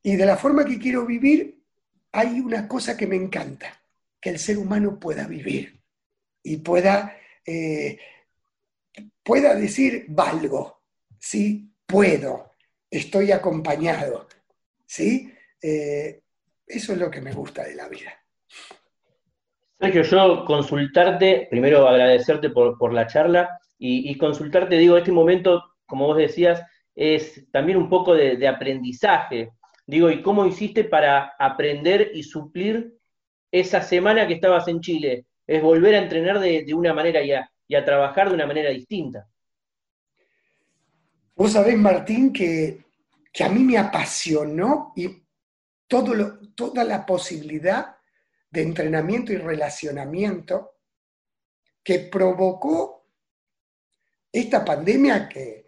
Y 0.03 0.17
de 0.17 0.27
la 0.27 0.37
forma 0.37 0.65
que 0.65 0.79
quiero 0.79 1.07
vivir, 1.07 1.63
hay 2.13 2.41
una 2.41 2.69
cosa 2.69 2.97
que 2.97 3.07
me 3.07 3.17
encanta, 3.17 3.83
que 4.21 4.31
el 4.31 4.39
ser 4.39 4.59
humano 4.59 4.99
pueda 4.99 5.27
vivir 5.27 5.81
y 6.43 6.59
pueda, 6.59 7.17
eh, 7.47 7.99
pueda 9.23 9.55
decir, 9.55 10.07
valgo, 10.09 10.83
¿sí? 11.19 11.73
Puedo, 11.87 12.53
estoy 12.91 13.33
acompañado, 13.33 14.29
¿sí? 14.87 15.33
Eh, 15.61 16.23
eso 16.67 16.93
es 16.93 16.99
lo 16.99 17.11
que 17.11 17.21
me 17.21 17.33
gusta 17.33 17.65
de 17.65 17.75
la 17.75 17.89
vida. 17.89 18.13
Sergio, 19.79 20.03
yo 20.03 20.45
consultarte, 20.45 21.49
primero 21.51 21.89
agradecerte 21.89 22.51
por, 22.51 22.93
la 22.93 23.07
charla 23.07 23.59
y, 23.79 24.17
consultarte, 24.17 24.79
digo, 24.79 24.97
este 24.97 25.11
momento, 25.11 25.75
como 25.87 26.07
vos 26.07 26.17
decías, 26.17 26.63
es 26.95 27.51
también 27.51 27.79
un 27.79 27.89
poco 27.89 28.15
de, 28.15 28.47
aprendizaje. 28.47 29.53
Digo, 29.87 30.11
¿y 30.11 30.23
cómo 30.23 30.47
hiciste 30.47 30.85
para 30.85 31.35
aprender 31.39 32.11
y 32.15 32.23
suplir 32.23 32.99
esa 33.51 33.83
semana 33.83 34.27
que 34.27 34.35
estabas 34.35 34.69
en 34.69 34.81
Chile? 34.81 35.27
Es 35.47 35.63
volver 35.63 35.95
a 35.95 36.03
entrenar 36.03 36.39
de, 36.39 36.73
una 36.75 36.95
manera 36.95 37.23
y 37.23 37.33
a, 37.33 37.85
trabajar 37.85 38.29
de 38.29 38.35
una 38.35 38.47
manera 38.47 38.71
distinta. 38.71 39.27
Vos 41.35 41.53
sabés, 41.53 41.77
Martín, 41.77 42.33
que, 42.33 42.85
a 43.41 43.49
mí 43.49 43.65
me 43.65 43.79
apasionó 43.79 44.93
y 44.95 45.23
todo 45.89 46.39
toda 46.55 46.85
la 46.85 47.05
posibilidad 47.05 47.97
de 48.51 48.63
entrenamiento 48.63 49.33
y 49.33 49.37
relacionamiento 49.39 50.73
que 51.83 51.99
provocó 52.01 53.07
esta 54.31 54.65
pandemia 54.65 55.29
que 55.29 55.62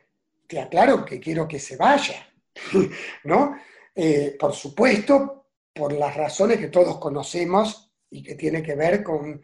te 0.54 0.61
aclaro 0.61 1.04
que 1.04 1.18
quiero 1.18 1.49
que 1.49 1.58
se 1.58 1.76
vaya, 1.76 2.32
¿no? 3.25 3.56
Eh, 3.92 4.37
por 4.38 4.52
supuesto, 4.52 5.49
por 5.73 5.92
las 5.92 6.16
razones 6.16 6.58
que 6.58 6.68
todos 6.68 6.99
conocemos 6.99 7.92
y 8.08 8.23
que 8.23 8.37
tiene 8.37 8.62
que 8.62 8.76
ver 8.76 9.02
con, 9.02 9.42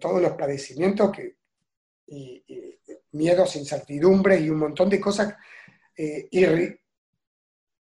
todos 0.00 0.22
los 0.22 0.32
padecimientos 0.32 1.12
que, 1.12 1.36
miedos, 3.10 3.56
incertidumbres 3.56 4.40
y 4.40 4.48
un 4.48 4.60
montón 4.60 4.88
de 4.88 4.98
cosas 4.98 5.34
eh, 5.94 6.26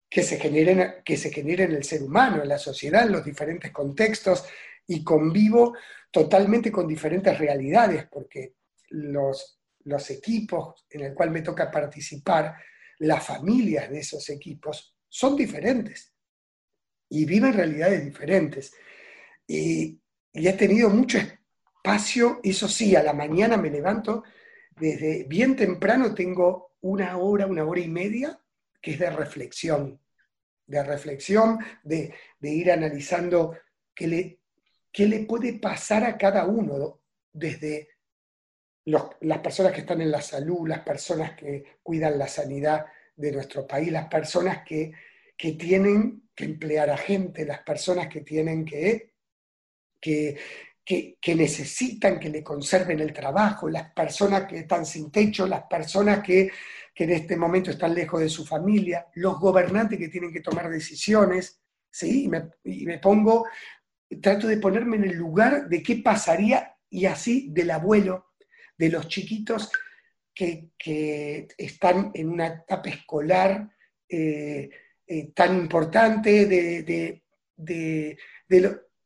que, 0.08 0.22
se 0.22 0.38
generen, 0.38 1.02
que 1.04 1.18
se 1.18 1.30
generen 1.30 1.72
en 1.72 1.76
el 1.76 1.84
ser 1.84 2.02
humano, 2.02 2.42
en 2.42 2.48
la 2.48 2.58
sociedad, 2.58 3.02
en 3.02 3.12
los 3.12 3.24
diferentes 3.24 3.70
contextos, 3.70 4.46
y 4.86 5.04
convivo 5.04 5.74
totalmente 6.10 6.72
con 6.72 6.88
diferentes 6.88 7.38
realidades, 7.38 8.06
porque 8.10 8.54
los, 8.88 9.57
los 9.88 10.10
equipos 10.10 10.86
en 10.90 11.02
el 11.02 11.14
cual 11.14 11.30
me 11.30 11.42
toca 11.42 11.70
participar, 11.70 12.56
las 12.98 13.24
familias 13.24 13.90
de 13.90 14.00
esos 14.00 14.28
equipos, 14.30 14.96
son 15.08 15.36
diferentes 15.36 16.12
y 17.08 17.24
viven 17.24 17.54
realidades 17.54 18.04
diferentes. 18.04 18.72
Y, 19.46 20.00
he 20.32 20.52
tenido 20.52 20.88
mucho 20.90 21.18
espacio, 21.18 22.38
eso 22.44 22.68
sí, 22.68 22.94
a 22.94 23.02
la 23.02 23.12
mañana 23.12 23.56
me 23.56 23.70
levanto, 23.70 24.22
desde 24.76 25.24
bien 25.24 25.56
temprano 25.56 26.14
tengo 26.14 26.74
una 26.80 27.16
hora, 27.16 27.46
una 27.46 27.64
hora 27.64 27.80
y 27.80 27.88
media, 27.88 28.38
que 28.80 28.92
es 28.92 28.98
de 29.00 29.10
reflexión, 29.10 30.00
de 30.66 30.84
reflexión, 30.84 31.58
de, 31.82 32.14
de 32.38 32.50
ir 32.50 32.70
analizando 32.70 33.56
qué 33.94 34.06
le, 34.06 34.40
qué 34.92 35.08
le 35.08 35.20
puede 35.20 35.54
pasar 35.54 36.04
a 36.04 36.16
cada 36.16 36.46
uno, 36.46 37.00
desde 37.32 37.88
las 38.88 39.38
personas 39.38 39.72
que 39.72 39.80
están 39.80 40.00
en 40.00 40.10
la 40.10 40.22
salud, 40.22 40.66
las 40.66 40.80
personas 40.80 41.32
que 41.32 41.78
cuidan 41.82 42.18
la 42.18 42.28
sanidad 42.28 42.86
de 43.14 43.32
nuestro 43.32 43.66
país, 43.66 43.92
las 43.92 44.08
personas 44.08 44.62
que, 44.64 44.92
tienen 45.56 46.30
que 46.34 46.44
emplear 46.44 46.90
a 46.90 46.96
gente, 46.96 47.44
las 47.44 47.60
personas 47.60 48.08
que 48.08 48.22
tienen 48.22 48.64
que, 48.64 49.12
que, 50.00 50.36
que, 51.20 51.34
necesitan 51.34 52.18
que 52.18 52.28
le 52.28 52.42
conserven 52.42 52.98
el 53.00 53.12
trabajo, 53.12 53.68
las 53.68 53.92
personas 53.92 54.46
que 54.46 54.58
están 54.58 54.84
sin 54.84 55.12
techo, 55.12 55.46
las 55.46 55.64
personas 55.64 56.20
que, 56.24 56.50
que 56.92 57.04
en 57.04 57.10
este 57.10 57.36
momento 57.36 57.70
están 57.70 57.94
lejos 57.94 58.20
de 58.20 58.28
su 58.28 58.44
familia, 58.44 59.06
los 59.14 59.38
gobernantes 59.38 59.98
que 59.98 60.08
tienen 60.08 60.32
que 60.32 60.40
tomar 60.40 60.68
decisiones, 60.68 61.60
¿sí? 61.90 62.28
Y 62.64 62.86
me 62.86 62.98
pongo 62.98 63.46
trato 64.20 64.48
de 64.48 64.56
ponerme 64.56 64.96
en 64.96 65.04
el 65.04 65.16
lugar 65.16 65.68
de 65.68 65.82
qué 65.82 65.96
pasaría 65.96 66.74
y 66.90 67.06
así 67.06 67.48
del 67.50 67.70
abuelo, 67.70 68.27
de 68.78 68.88
los 68.88 69.08
chiquitos 69.08 69.70
que, 70.34 71.48
están 71.58 72.12
en 72.14 72.28
una 72.28 72.46
etapa 72.46 72.88
escolar 72.88 73.68
eh, 74.08 74.70
eh, 75.06 75.32
tan 75.34 75.56
importante, 75.56 76.46
de, 76.46 77.22
de, 77.56 78.16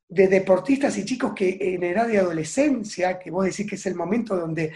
deportistas 0.08 0.96
y 0.98 1.06
chicos 1.06 1.32
que 1.34 1.56
en 1.58 1.82
edad 1.84 2.06
de 2.06 2.18
adolescencia, 2.18 3.18
que 3.18 3.30
vos 3.30 3.46
decís 3.46 3.66
que 3.66 3.76
es 3.76 3.86
el 3.86 3.94
momento 3.94 4.36
donde, 4.36 4.72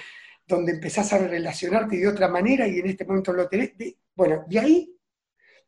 donde 0.47 0.73
empezás 0.73 1.13
a 1.13 1.19
relacionarte 1.19 1.99
de 1.99 2.09
otra 2.09 2.29
manera 2.29 2.67
y 2.67 2.79
en 2.79 2.87
este 2.87 3.05
momento 3.05 3.35
lo 3.35 3.47
tenés. 3.49 3.73
bueno, 4.15 4.45
de 4.49 4.59
ahí, 4.59 4.97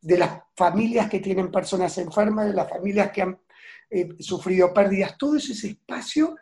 de 0.01 0.17
las 0.17 0.41
familias 0.55 1.07
que 1.07 1.19
tienen 1.19 1.51
personas 1.51 1.95
enfermas, 1.99 2.47
de 2.47 2.53
las 2.53 2.69
familias 2.69 3.11
que 3.11 3.21
han 3.21 3.39
he 3.89 4.21
sufrido 4.21 4.73
pérdidas, 4.73 5.17
todo 5.17 5.37
ese 5.37 5.67
espacio 5.67 6.35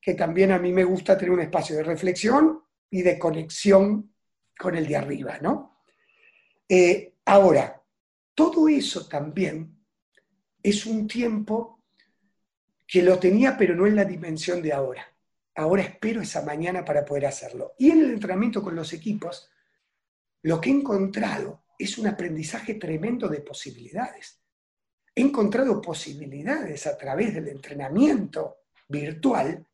que 0.00 0.14
también 0.14 0.52
a 0.52 0.58
mí 0.58 0.72
me 0.72 0.84
gusta 0.84 1.16
tener 1.16 1.32
un 1.32 1.40
espacio 1.40 1.76
de 1.76 1.82
reflexión 1.82 2.62
y 2.90 3.02
de 3.02 3.18
conexión 3.18 4.14
con 4.58 4.76
el 4.76 4.86
de 4.86 4.96
arriba, 4.96 5.38
¿no? 5.40 5.82
Eh, 6.68 7.14
ahora, 7.24 7.82
todo 8.34 8.68
eso 8.68 9.08
también 9.08 9.76
es 10.62 10.86
un 10.86 11.06
tiempo 11.06 11.82
que 12.86 13.02
lo 13.02 13.18
tenía, 13.18 13.56
pero 13.56 13.74
no 13.74 13.86
en 13.86 13.96
la 13.96 14.04
dimensión 14.04 14.62
de 14.62 14.72
ahora. 14.72 15.06
Ahora 15.54 15.82
espero 15.82 16.22
esa 16.22 16.42
mañana 16.42 16.84
para 16.84 17.04
poder 17.04 17.26
hacerlo. 17.26 17.74
Y 17.78 17.90
en 17.90 18.00
el 18.00 18.10
entrenamiento 18.12 18.62
con 18.62 18.74
los 18.74 18.92
equipos, 18.92 19.50
lo 20.42 20.60
que 20.60 20.70
he 20.70 20.72
encontrado 20.72 21.64
es 21.78 21.98
un 21.98 22.06
aprendizaje 22.06 22.74
tremendo 22.74 23.28
de 23.28 23.40
posibilidades 23.40 24.40
he 25.18 25.22
encontrado 25.22 25.82
posibilidades 25.82 26.86
a 26.86 26.96
través 26.96 27.34
del 27.34 27.48
entrenamiento 27.48 28.58
virtual 28.88 29.66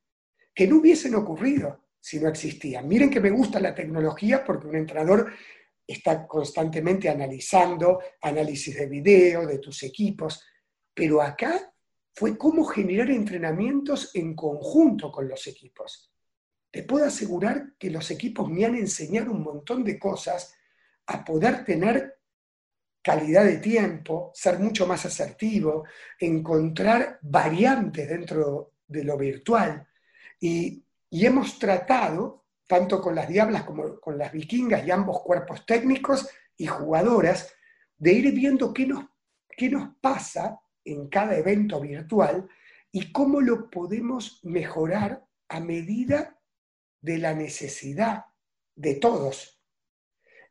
que 0.54 0.66
no 0.66 0.76
hubiesen 0.76 1.14
ocurrido 1.14 1.86
si 2.00 2.20
no 2.20 2.28
existían. 2.28 2.86
Miren 2.86 3.10
que 3.10 3.20
me 3.20 3.30
gusta 3.30 3.58
la 3.58 3.74
tecnología 3.74 4.44
porque 4.44 4.68
un 4.68 4.76
entrenador 4.76 5.32
está 5.86 6.26
constantemente 6.26 7.08
analizando 7.08 8.00
análisis 8.20 8.76
de 8.76 8.86
video, 8.86 9.46
de 9.46 9.58
tus 9.58 9.82
equipos, 9.82 10.42
pero 10.94 11.20
acá 11.20 11.72
fue 12.14 12.38
cómo 12.38 12.64
generar 12.64 13.10
entrenamientos 13.10 14.14
en 14.14 14.34
conjunto 14.34 15.10
con 15.10 15.28
los 15.28 15.46
equipos. 15.46 16.10
Te 16.70 16.84
puedo 16.84 17.06
asegurar 17.06 17.74
que 17.78 17.90
los 17.90 18.10
equipos 18.10 18.48
me 18.48 18.64
han 18.64 18.76
enseñado 18.76 19.32
un 19.32 19.42
montón 19.42 19.84
de 19.84 19.98
cosas 19.98 20.54
a 21.06 21.24
poder 21.24 21.64
tener 21.64 22.18
calidad 23.02 23.44
de 23.44 23.58
tiempo, 23.58 24.30
ser 24.34 24.58
mucho 24.58 24.86
más 24.86 25.04
asertivo, 25.04 25.84
encontrar 26.18 27.18
variantes 27.22 28.08
dentro 28.08 28.72
de 28.86 29.04
lo 29.04 29.18
virtual. 29.18 29.86
Y, 30.46 30.84
hemos 31.10 31.58
tratado, 31.58 32.44
tanto 32.66 33.00
con 33.00 33.14
las 33.14 33.28
diablas 33.28 33.64
como 33.64 33.98
con 33.98 34.18
las 34.18 34.30
vikingas 34.30 34.86
y 34.86 34.90
ambos 34.90 35.22
cuerpos 35.22 35.64
técnicos 35.64 36.28
y 36.54 36.66
jugadoras, 36.66 37.54
de 37.96 38.12
ir 38.12 38.30
viendo 38.34 38.74
qué 38.74 38.86
nos, 38.86 39.06
qué 39.56 39.70
nos 39.70 39.96
pasa 40.02 40.60
en 40.84 41.08
cada 41.08 41.34
evento 41.34 41.80
virtual 41.80 42.46
y 42.92 43.10
cómo 43.10 43.40
lo 43.40 43.70
podemos 43.70 44.40
mejorar 44.42 45.24
a 45.48 45.60
medida 45.60 46.38
de 47.00 47.16
la 47.16 47.32
necesidad 47.32 48.26
de 48.76 48.96
todos. 48.96 49.62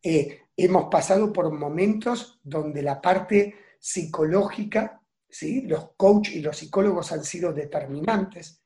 Eh, 0.02 0.42
hemos 0.58 0.86
pasado 0.90 1.32
por 1.32 1.52
momentos 1.52 2.40
donde 2.42 2.82
la 2.82 3.00
parte 3.00 3.56
psicológica, 3.80 5.04
¿sí? 5.30 5.62
los 5.68 5.92
coaches 5.96 6.36
y 6.36 6.42
los 6.42 6.58
psicólogos 6.58 7.12
han 7.12 7.24
sido 7.24 7.54
determinantes, 7.54 8.63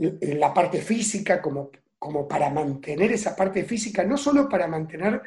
la 0.00 0.54
parte 0.54 0.80
física 0.80 1.42
como, 1.42 1.70
como 1.98 2.26
para 2.26 2.50
mantener 2.50 3.12
esa 3.12 3.36
parte 3.36 3.64
física, 3.64 4.04
no 4.04 4.16
solo 4.16 4.48
para 4.48 4.66
mantener 4.66 5.20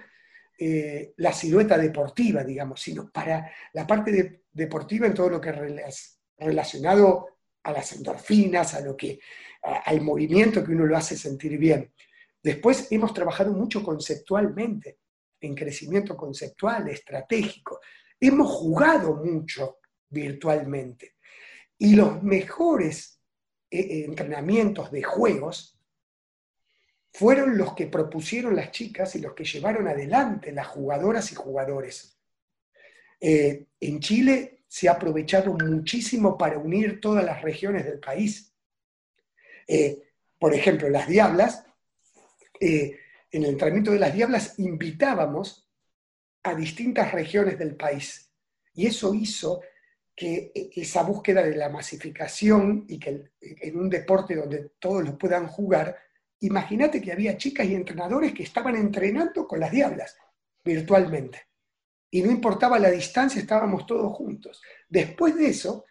eh, 0.58 1.14
la 1.18 1.34
silueta 1.34 1.78
deportiva, 1.78 2.44
digamos, 2.44 2.82
sino 2.82 3.10
para 3.10 3.52
la 3.74 3.86
parte 3.86 4.44
deportiva 4.52 5.08
en 5.08 5.14
todo 5.14 5.30
lo 5.30 5.42
que 5.42 5.50
es 5.50 6.20
relacionado 6.38 7.28
a 7.64 7.72
las 7.72 7.94
endorfinas, 7.94 8.74
a 8.74 8.82
lo 8.82 8.98
que, 8.98 9.20
al 9.62 10.02
movimiento 10.02 10.64
que 10.64 10.72
uno 10.72 10.86
lo 10.86 10.98
hace 10.98 11.18
sentir 11.18 11.58
bien. 11.58 11.94
Después 12.42 12.92
hemos 12.92 13.14
trabajado 13.14 13.54
mucho 13.54 13.84
conceptualmente 13.84 15.00
en 15.40 15.56
crecimiento 15.56 16.16
conceptual, 16.18 16.90
estratégico. 16.90 17.80
Hemos 18.20 18.52
jugado 18.52 19.16
mucho 19.16 19.78
virtualmente. 20.10 21.16
Y 21.78 21.96
los 21.96 22.22
mejores 22.22 23.20
eh, 23.74 23.80
eh, 23.80 24.06
entrenamientos 24.06 24.92
de 24.92 25.02
juegos 25.02 25.80
fueron 27.12 27.58
los 27.58 27.74
que 27.74 27.88
propusieron 27.88 28.56
las 28.56 28.70
chicas 28.70 29.16
y 29.16 29.20
los 29.20 29.34
que 29.34 29.46
llevaron 29.46 29.88
adelante 29.88 30.52
las 30.52 30.68
jugadoras 30.68 31.32
y 31.32 31.36
jugadores. 31.36 32.20
Eh, 33.20 33.66
en 33.80 34.00
Chile 34.00 34.64
se 34.68 34.88
ha 34.88 34.92
aprovechado 34.92 35.54
muchísimo 35.54 36.38
para 36.38 36.60
unir 36.60 37.02
todas 37.02 37.26
las 37.26 37.42
regiones 37.42 37.86
del 37.86 38.00
país. 38.00 38.54
por 40.40 40.54
ejemplo, 40.54 40.90
las 40.90 41.08
Diablas 41.08 41.66
en 42.60 43.44
el 43.44 43.50
entrenamiento 43.50 43.92
de 43.92 44.00
las 44.00 44.14
diablas 44.14 44.60
invitábamos 44.60 45.68
a 46.44 46.54
distintas 46.54 47.12
regiones 47.12 47.58
del 47.58 47.76
país. 47.76 48.32
Y 48.76 48.86
eso 48.86 49.14
hizo 49.16 49.62
que 50.16 50.52
esa 50.76 51.04
búsqueda 51.04 51.42
de 51.44 51.56
la 51.56 51.70
masificación 51.70 52.86
y 52.88 53.00
que 53.00 53.32
en 53.42 53.80
un 53.80 53.90
deporte 53.90 54.36
donde 54.36 54.72
todos 54.80 55.04
lo 55.04 55.18
puedan 55.18 55.48
jugar, 55.48 55.98
imagínate 56.42 57.02
que 57.02 57.12
había 57.12 57.38
chicas 57.38 57.68
y 57.68 57.76
entrenadores 57.76 58.34
que 58.34 58.44
estaban 58.44 58.76
entrenando 58.76 59.48
con 59.48 59.60
las 59.60 59.72
diablas. 59.72 60.16
virtualmente. 60.66 61.42
Y 62.10 62.22
no 62.22 62.32
importaba 62.32 62.80
la 62.80 62.90
distancia, 62.90 63.42
estábamos 63.42 63.86
todos 63.86 64.16
juntos. 64.16 64.62
Después 64.88 65.36
de 65.36 65.48
eso, 65.48 65.84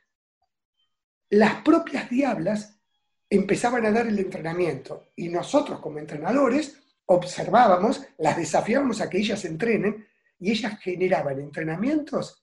las 1.29 1.63
propias 1.63 2.09
diablas 2.09 2.81
empezaban 3.29 3.85
a 3.85 3.91
dar 3.91 4.07
el 4.07 4.19
entrenamiento 4.19 5.11
y 5.15 5.29
nosotros 5.29 5.81
como 5.81 5.99
entrenadores 5.99 6.79
observábamos, 7.05 8.03
las 8.17 8.39
desafiábamos 8.39 9.03
a 9.03 9.11
que 9.11 9.19
ellas 9.19 9.45
entrenen 9.45 10.07
y 10.39 10.53
ellas 10.53 10.79
generaban 10.81 11.39
entrenamientos 11.39 12.42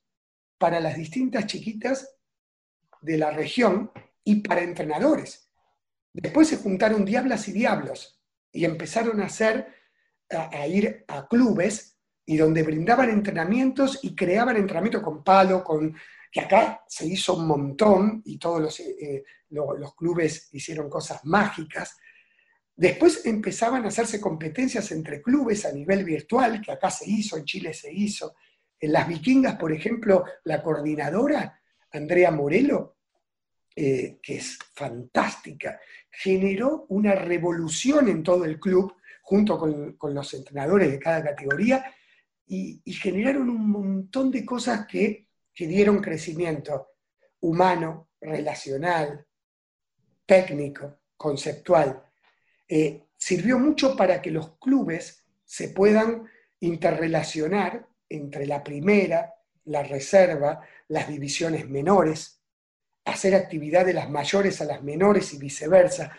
para 0.59 0.79
las 0.79 0.95
distintas 0.95 1.47
chiquitas 1.47 2.15
de 3.01 3.17
la 3.17 3.31
región 3.31 3.91
y 4.23 4.41
para 4.41 4.61
entrenadores. 4.61 5.49
Después 6.13 6.49
se 6.49 6.57
juntaron 6.57 7.05
diablas 7.05 7.47
y 7.47 7.53
diablos 7.53 8.21
y 8.51 8.65
empezaron 8.65 9.21
a 9.21 9.25
hacer, 9.25 9.67
a, 10.29 10.67
ir 10.67 11.05
a 11.07 11.27
clubes 11.27 11.97
y 12.25 12.37
donde 12.37 12.63
brindaban 12.63 13.09
entrenamientos 13.09 13.99
y 14.03 14.15
creaban 14.15 14.57
entrenamiento 14.57 15.01
con 15.01 15.23
palo, 15.23 15.63
con 15.63 15.95
que 16.31 16.41
acá 16.41 16.83
se 16.87 17.07
hizo 17.07 17.35
un 17.35 17.47
montón 17.47 18.21
y 18.25 18.37
todos 18.37 18.61
los, 18.61 18.79
eh, 18.81 19.23
los 19.49 19.95
clubes 19.95 20.49
hicieron 20.51 20.89
cosas 20.89 21.25
mágicas. 21.25 21.97
Después 22.75 23.25
empezaban 23.25 23.85
a 23.85 23.87
hacerse 23.87 24.21
competencias 24.21 24.91
entre 24.91 25.21
clubes 25.21 25.65
a 25.65 25.71
nivel 25.71 26.03
virtual, 26.03 26.61
que 26.61 26.71
acá 26.71 26.91
se 26.91 27.09
hizo, 27.09 27.37
en 27.37 27.45
Chile 27.45 27.73
se 27.73 27.91
hizo. 27.91 28.35
En 28.79 28.93
las 28.93 29.07
vikingas, 29.07 29.55
por 29.55 29.71
ejemplo, 29.71 30.25
la 30.43 30.61
coordinadora, 30.63 31.61
Andrea 31.91 32.31
Morelo, 32.31 32.97
eh, 33.75 34.19
que 34.21 34.37
es 34.37 34.57
fantástica, 34.73 35.79
generó 36.09 36.85
una 36.89 37.15
revolución 37.15 38.07
en 38.07 38.23
todo 38.23 38.45
el 38.45 38.59
club, 38.59 38.95
junto 39.21 39.59
con, 39.59 39.97
los 40.13 40.33
entrenadores 40.33 40.91
de 40.91 40.99
cada 40.99 41.23
categoría, 41.23 41.93
y, 42.47 42.81
y 42.83 42.93
generaron 42.93 43.49
un 43.49 43.69
montón 43.69 44.31
de 44.31 44.43
cosas 44.43 44.87
que 44.87 45.29
que 45.59 45.67
dieron 45.67 45.99
crecimiento 45.99 46.91
humano, 47.41 48.11
relacional, 48.21 49.25
técnico, 50.25 50.99
conceptual. 51.17 52.01
Eh, 52.65 53.07
sirvió 53.17 53.59
mucho 53.59 53.93
para 53.97 54.21
que 54.21 54.31
los 54.31 54.57
clubes 54.57 55.25
se 55.43 55.67
puedan 55.67 56.29
interrelacionar 56.61 57.85
entre 58.09 58.45
la 58.45 58.63
primera, 58.63 59.33
la 59.65 59.83
reserva, 59.83 60.61
las 60.87 61.07
divisiones 61.07 61.69
menores, 61.69 62.41
hacer 63.05 63.35
actividad 63.35 63.85
de 63.85 63.93
las 63.93 64.09
mayores 64.09 64.59
a 64.61 64.65
las 64.65 64.83
menores 64.83 65.33
y 65.33 65.37
viceversa. 65.37 66.11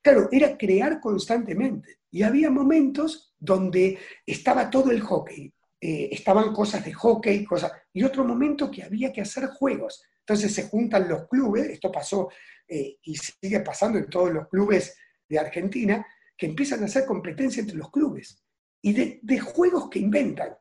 Claro, 0.00 0.28
era 0.30 0.56
crear 0.56 1.00
constantemente. 1.00 1.98
Y 2.10 2.22
había 2.22 2.50
momentos 2.50 3.34
donde 3.38 3.98
estaba 4.24 4.70
todo 4.70 4.90
el 4.90 5.00
hockey, 5.00 5.52
eh, 5.80 6.08
estaban 6.12 6.52
cosas 6.52 6.84
de 6.84 6.92
hockey, 6.92 7.44
cosas, 7.44 7.72
y 7.92 8.04
otro 8.04 8.24
momento 8.24 8.70
que 8.70 8.82
había 8.82 9.12
que 9.12 9.22
hacer 9.22 9.46
juegos. 9.46 10.04
Entonces 10.20 10.54
se 10.54 10.68
juntan 10.68 11.08
los 11.08 11.26
clubes, 11.28 11.68
esto 11.70 11.90
pasó 11.90 12.28
eh, 12.68 12.98
y 13.02 13.16
sigue 13.16 13.60
pasando 13.60 13.98
en 13.98 14.08
todos 14.08 14.32
los 14.32 14.48
clubes 14.48 14.96
de 15.28 15.38
Argentina, 15.38 16.06
que 16.36 16.46
empiezan 16.46 16.82
a 16.82 16.86
hacer 16.86 17.04
competencia 17.04 17.60
entre 17.60 17.76
los 17.76 17.90
clubes 17.90 18.42
y 18.82 18.92
de, 18.92 19.38
juegos 19.40 19.88
que 19.88 20.00
inventan. 20.00 20.56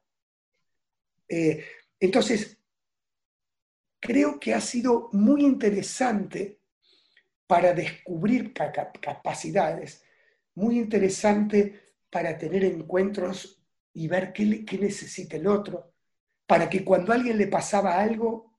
Eh, 1.34 1.64
entonces, 1.98 2.58
creo 4.02 4.38
que 4.38 4.54
ha 4.54 4.60
sido 4.60 5.08
muy 5.14 5.46
interesante 5.46 6.60
para 7.48 7.74
descubrir 7.74 8.54
capacidades, 8.54 10.04
muy 10.56 10.78
interesante 10.78 11.96
para 12.10 12.38
tener 12.38 12.66
encuentros 12.66 13.64
y 13.94 14.10
ver 14.10 14.34
qué, 14.34 14.46
necesita 14.78 15.38
el 15.38 15.48
otro, 15.48 15.94
para 16.46 16.70
que 16.70 16.84
cuando 16.84 17.14
a 17.14 17.16
alguien 17.16 17.38
le 17.38 17.48
pasaba 17.48 17.98
algo, 17.98 18.58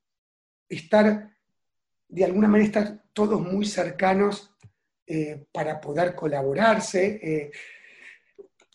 estar, 0.67 1.31
de 2.09 2.25
alguna 2.25 2.49
manera, 2.49 2.66
estar 2.66 3.05
todos 3.12 3.38
muy 3.38 3.66
cercanos 3.66 4.55
eh, 5.07 5.44
para 5.53 5.79
poder 5.79 6.14
colaborarse. 6.14 7.20
Eh. 7.23 7.51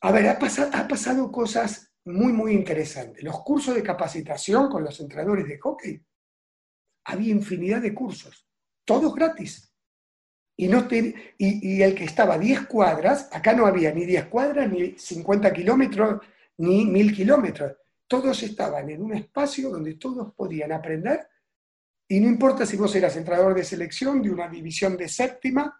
A 0.01 0.11
ver, 0.11 0.27
ha 0.27 0.33
ha 0.33 0.87
pasado 0.87 1.31
cosas 1.31 1.86
muy, 2.07 2.31
muy 2.31 2.53
interesantes. 2.53 3.23
Los 3.23 3.41
cursos 3.43 3.75
de 3.75 3.83
capacitación 3.83 4.69
con 4.69 4.83
los 4.83 4.99
entrenadores 4.99 5.47
de 5.47 5.59
hockey, 5.59 6.01
había 7.05 7.31
infinidad 7.31 7.81
de 7.81 7.93
cursos, 7.93 8.47
todos 8.83 9.13
gratis. 9.13 9.71
Y, 10.59 10.67
no 10.67 10.87
y, 10.89 11.81
el 11.81 11.93
que 11.93 12.03
estaba 12.03 12.33
a 12.33 12.39
10 12.39 12.65
cuadras, 12.65 13.29
acá 13.31 13.53
no 13.53 13.67
había 13.67 13.93
ni 13.93 14.05
10 14.05 14.25
cuadras 14.25 14.69
ni 14.69 14.97
50 14.97 15.53
kilómetros 15.53 16.25
ni 16.57 16.85
mil 16.85 17.15
kilómetros. 17.15 17.73
Todos 18.07 18.41
estaban 18.41 18.89
en 18.89 19.03
un 19.03 19.13
espacio 19.13 19.69
donde 19.69 19.93
todos 19.95 20.33
podían 20.33 20.71
aprender 20.71 21.27
y 22.07 22.19
no 22.19 22.27
importa 22.27 22.65
si 22.65 22.75
vos 22.75 22.95
eras 22.95 23.15
entrenador 23.17 23.53
de 23.53 23.63
selección 23.63 24.21
de 24.21 24.31
una 24.31 24.47
división 24.47 24.97
de 24.97 25.09
séptima 25.09 25.79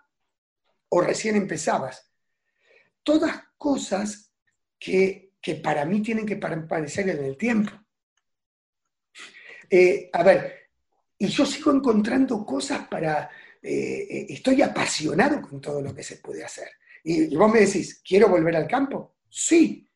o 0.89 1.01
recién 1.01 1.35
empezabas. 1.35 2.11
Todas 3.01 3.41
cosas 3.57 4.31
que, 4.77 5.26
para 5.55 5.85
mí 5.85 6.01
tienen 6.01 6.25
que 6.25 6.35
permanecer 6.35 7.09
en 7.09 7.23
el 7.23 7.37
tiempo. 7.37 7.71
Eh, 9.69 10.09
a 10.13 10.23
ver, 10.23 10.69
y 11.17 11.27
yo 11.27 11.45
sigo 11.45 11.71
encontrando 11.71 12.45
cosas 12.45 12.87
para... 12.87 13.29
Eh, 13.61 14.07
eh, 14.09 14.25
estoy 14.29 14.61
apasionado 14.61 15.41
con 15.41 15.59
todo 15.59 15.81
lo 15.81 15.93
que 15.93 16.03
se 16.03 16.17
puede 16.17 16.43
hacer. 16.43 16.69
y 17.03 17.35
vos 17.35 17.51
me 17.51 17.61
decís, 17.61 18.01
¿quiero 18.05 18.29
volver 18.29 18.55
al 18.55 18.67
campo? 18.67 19.15
Sí, 19.29 19.87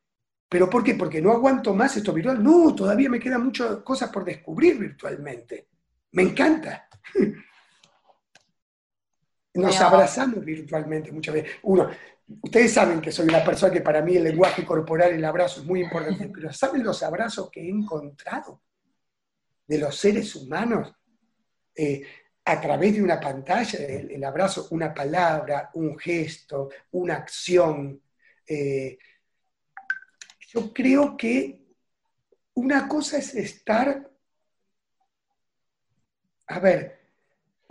¿Pero 0.51 0.69
por 0.69 0.83
qué? 0.83 0.95
Porque 0.95 1.21
no 1.21 1.31
aguanto 1.31 1.73
más 1.73 1.95
esto 1.95 2.11
virtual. 2.11 2.43
No, 2.43 2.75
todavía 2.75 3.09
me 3.09 3.21
quedan 3.21 3.45
muchas 3.45 3.77
cosas 3.77 4.09
por 4.09 4.25
descubrir 4.25 4.77
virtualmente. 4.77 5.69
Me 6.11 6.23
encanta. 6.23 6.89
Nos 9.53 9.81
abrazamos 9.81 10.43
virtualmente 10.45 11.11
muchas 11.11 11.35
veces. 11.35 11.51
Uno, 11.63 11.89
ustedes 12.41 12.73
saben 12.73 13.01
que 13.01 13.11
soy 13.11 13.27
una 13.27 13.43
persona 13.43 13.73
que 13.73 13.81
para 13.81 14.01
mí 14.01 14.15
el 14.15 14.23
lenguaje 14.23 14.65
corporal, 14.65 15.11
el 15.11 15.25
abrazo 15.25 15.61
es 15.61 15.67
muy 15.67 15.81
importante, 15.81 16.29
pero 16.33 16.53
¿saben 16.53 16.83
los 16.83 17.03
abrazos 17.03 17.49
que 17.51 17.61
he 17.61 17.69
encontrado 17.69 18.61
de 19.67 19.77
los 19.77 19.95
seres 19.95 20.35
humanos 20.35 20.93
eh, 21.75 22.01
a 22.45 22.61
través 22.61 22.95
de 22.95 23.03
una 23.03 23.19
pantalla? 23.19 23.79
El, 23.79 24.23
abrazo, 24.23 24.67
una 24.71 24.93
palabra, 24.93 25.69
un 25.73 25.97
gesto, 25.99 26.69
una 26.91 27.15
acción. 27.15 28.01
Eh, 28.47 28.97
yo 30.47 30.73
creo 30.73 31.17
que 31.17 31.61
una 32.53 32.87
cosa 32.87 33.17
es 33.17 33.35
estar, 33.35 34.09
a 36.47 36.59
ver, 36.59 37.00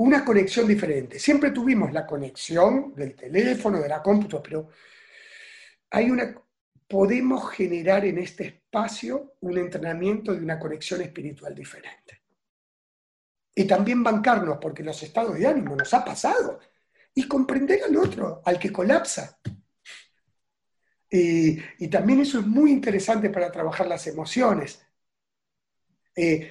una 0.00 0.24
conexión 0.24 0.66
diferente. 0.66 1.18
Siempre 1.18 1.50
tuvimos 1.50 1.92
la 1.92 2.06
conexión 2.06 2.94
del 2.94 3.14
teléfono, 3.14 3.80
de 3.80 3.88
la 3.88 4.02
cómputo, 4.02 4.42
pero 4.42 4.70
hay 5.90 6.10
una, 6.10 6.34
podemos 6.88 7.50
generar 7.50 8.06
en 8.06 8.16
este 8.16 8.46
espacio 8.46 9.34
un 9.40 9.58
entrenamiento 9.58 10.32
de 10.32 10.42
una 10.42 10.58
conexión 10.58 11.02
espiritual 11.02 11.54
diferente. 11.54 12.22
Y 13.54 13.64
también 13.66 14.02
bancarnos, 14.02 14.56
porque 14.58 14.82
los 14.82 15.02
estados 15.02 15.38
de 15.38 15.46
ánimo 15.46 15.76
nos 15.76 15.92
ha 15.92 16.02
pasado, 16.02 16.60
y 17.12 17.28
comprender 17.28 17.82
al 17.84 17.94
otro, 17.98 18.40
al 18.46 18.58
que 18.58 18.72
colapsa. 18.72 19.38
Y, 21.10 21.88
también 21.88 22.20
eso 22.20 22.38
es 22.38 22.46
muy 22.46 22.70
interesante 22.70 23.28
para 23.28 23.52
trabajar 23.52 23.86
las 23.86 24.06
emociones. 24.06 24.80
Eh, 26.16 26.50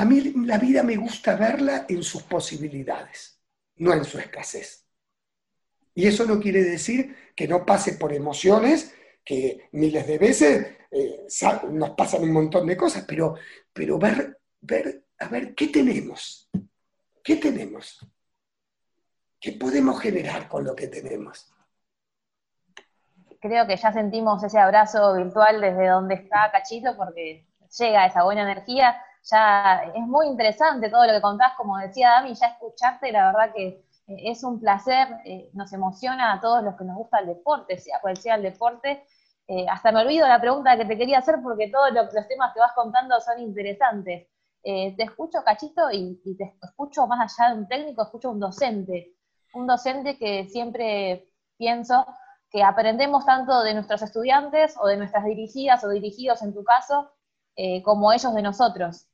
a 0.00 0.04
mí 0.04 0.32
la 0.46 0.56
vida 0.56 0.82
me 0.82 0.96
gusta 0.96 1.36
verla 1.36 1.84
en 1.88 2.02
sus 2.02 2.22
posibilidades, 2.22 3.40
no 3.76 3.92
en 3.92 4.04
su 4.04 4.18
escasez. 4.18 4.86
Y 5.94 6.06
eso 6.06 6.24
no 6.24 6.40
quiere 6.40 6.62
decir 6.62 7.32
que 7.36 7.46
no 7.46 7.66
pase 7.66 7.94
por 7.94 8.12
emociones, 8.12 8.94
que 9.24 9.68
miles 9.72 10.06
de 10.06 10.18
veces 10.18 10.78
eh, 10.90 11.26
nos 11.70 11.90
pasan 11.90 12.22
un 12.22 12.32
montón 12.32 12.66
de 12.66 12.76
cosas, 12.76 13.04
pero, 13.06 13.34
pero 13.72 13.98
ver, 13.98 14.38
ver, 14.60 15.04
a 15.18 15.28
ver, 15.28 15.54
¿qué 15.54 15.68
tenemos? 15.68 16.48
¿Qué 17.22 17.36
tenemos? 17.36 17.98
¿Qué 19.38 19.52
podemos 19.52 20.00
generar 20.00 20.48
con 20.48 20.64
lo 20.64 20.74
que 20.74 20.88
tenemos? 20.88 21.52
creo 23.40 23.66
que 23.66 23.76
ya 23.76 23.90
sentimos 23.90 24.42
ese 24.44 24.58
abrazo 24.58 25.14
virtual 25.14 25.60
desde 25.60 25.88
donde 25.88 26.14
está 26.14 26.50
Cachito, 26.52 26.94
porque 26.96 27.46
llega 27.78 28.06
esa 28.06 28.22
buena 28.22 28.42
energía. 28.42 29.02
Ya 29.22 29.82
es 29.94 30.06
muy 30.06 30.26
interesante 30.28 30.88
todo 30.90 31.06
lo 31.06 31.12
que 31.12 31.20
contás, 31.20 31.52
como 31.56 31.76
decía 31.78 32.10
Dami, 32.10 32.34
ya 32.34 32.46
escucharte, 32.46 33.12
la 33.12 33.26
verdad 33.26 33.52
que 33.54 33.66
eh, 34.06 34.30
es 34.30 34.42
un 34.44 34.60
placer, 34.60 35.08
eh, 35.24 35.50
nos 35.52 35.72
emociona 35.72 36.32
a 36.32 36.40
todos 36.40 36.62
los 36.64 36.76
que 36.76 36.84
nos 36.84 36.96
gusta 36.96 37.18
el 37.18 37.26
deporte, 37.26 37.78
sea 37.78 38.00
cual 38.00 38.16
sea 38.16 38.36
el 38.36 38.42
deporte. 38.42 39.04
Eh, 39.46 39.66
hasta 39.68 39.92
me 39.92 40.00
olvido 40.00 40.26
la 40.28 40.40
pregunta 40.40 40.76
que 40.76 40.84
te 40.84 40.96
quería 40.96 41.18
hacer 41.18 41.36
porque 41.42 41.68
todos 41.70 41.92
los 41.92 42.28
temas 42.28 42.52
que 42.54 42.60
vas 42.60 42.72
contando 42.74 43.20
son 43.20 43.40
interesantes. 43.40 44.28
te 44.62 45.02
escucho, 45.02 45.42
Cachito, 45.44 45.90
y, 45.90 46.20
y 46.24 46.36
te 46.36 46.54
escucho 46.62 47.06
más 47.06 47.38
allá 47.38 47.52
de 47.54 47.60
un 47.60 47.68
técnico, 47.68 48.02
escucho 48.02 48.30
un 48.30 48.40
docente, 48.40 49.16
un 49.54 49.66
docente 49.66 50.18
que 50.18 50.48
siempre 50.48 51.28
pienso 51.56 52.06
que 52.50 52.62
aprendemos 52.62 53.24
tanto 53.24 53.62
de 53.62 53.74
nuestros 53.74 54.02
estudiantes 54.02 54.76
o 54.80 54.86
de 54.86 54.96
nuestras 54.98 55.24
dirigidas 55.24 55.82
o 55.84 55.88
dirigidos 55.88 56.42
en 56.42 56.54
tu 56.54 56.62
caso, 56.64 57.10
como 57.84 58.12
ellos 58.12 58.34
de 58.34 58.42
nosotros. 58.42 59.09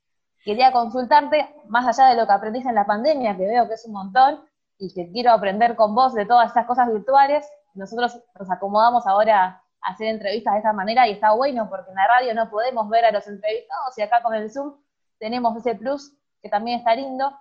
Quería 0.47 0.71
consultarte, 0.71 1.53
más 1.67 1.89
allá 1.89 2.09
de 2.09 2.17
lo 2.17 2.25
que 2.25 2.33
aprendiste 2.33 2.69
en 2.69 2.77
la 2.77 2.87
pandemia, 2.87 3.37
que 3.37 3.49
veo 3.49 3.67
que 3.67 3.75
es 3.75 3.85
un 3.85 3.95
montón, 3.95 4.41
y 4.79 4.95
que 4.95 5.11
quiero 5.11 5.33
aprender 5.33 5.75
con 5.75 5.93
vos 5.93 6.15
de 6.15 6.25
todas 6.25 6.47
estas 6.47 6.67
cosas 6.67 6.87
virtuales, 6.93 7.45
nosotros 7.75 8.23
nos 8.39 8.49
acomodamos 8.49 9.05
ahora 9.09 9.61
a 9.83 9.91
hacer 9.91 10.07
entrevistas 10.07 10.53
de 10.55 10.59
esta 10.59 10.73
manera 10.73 11.09
y 11.09 11.13
está 11.15 11.33
bueno 11.33 11.69
porque 11.69 11.91
en 11.91 11.97
la 11.97 12.07
radio 12.07 12.33
no 12.33 12.49
podemos 12.49 12.89
ver 12.89 13.07
a 13.07 13.11
los 13.11 13.27
entrevistados 13.27 13.99
y 13.99 14.03
acá 14.03 14.23
con 14.23 14.35
el 14.35 14.53
Zoom 14.53 14.77
tenemos 15.19 15.57
ese 15.57 15.75
plus 15.75 16.13
que 16.41 16.49
también 16.49 16.79
está 16.79 16.95
lindo. 16.95 17.37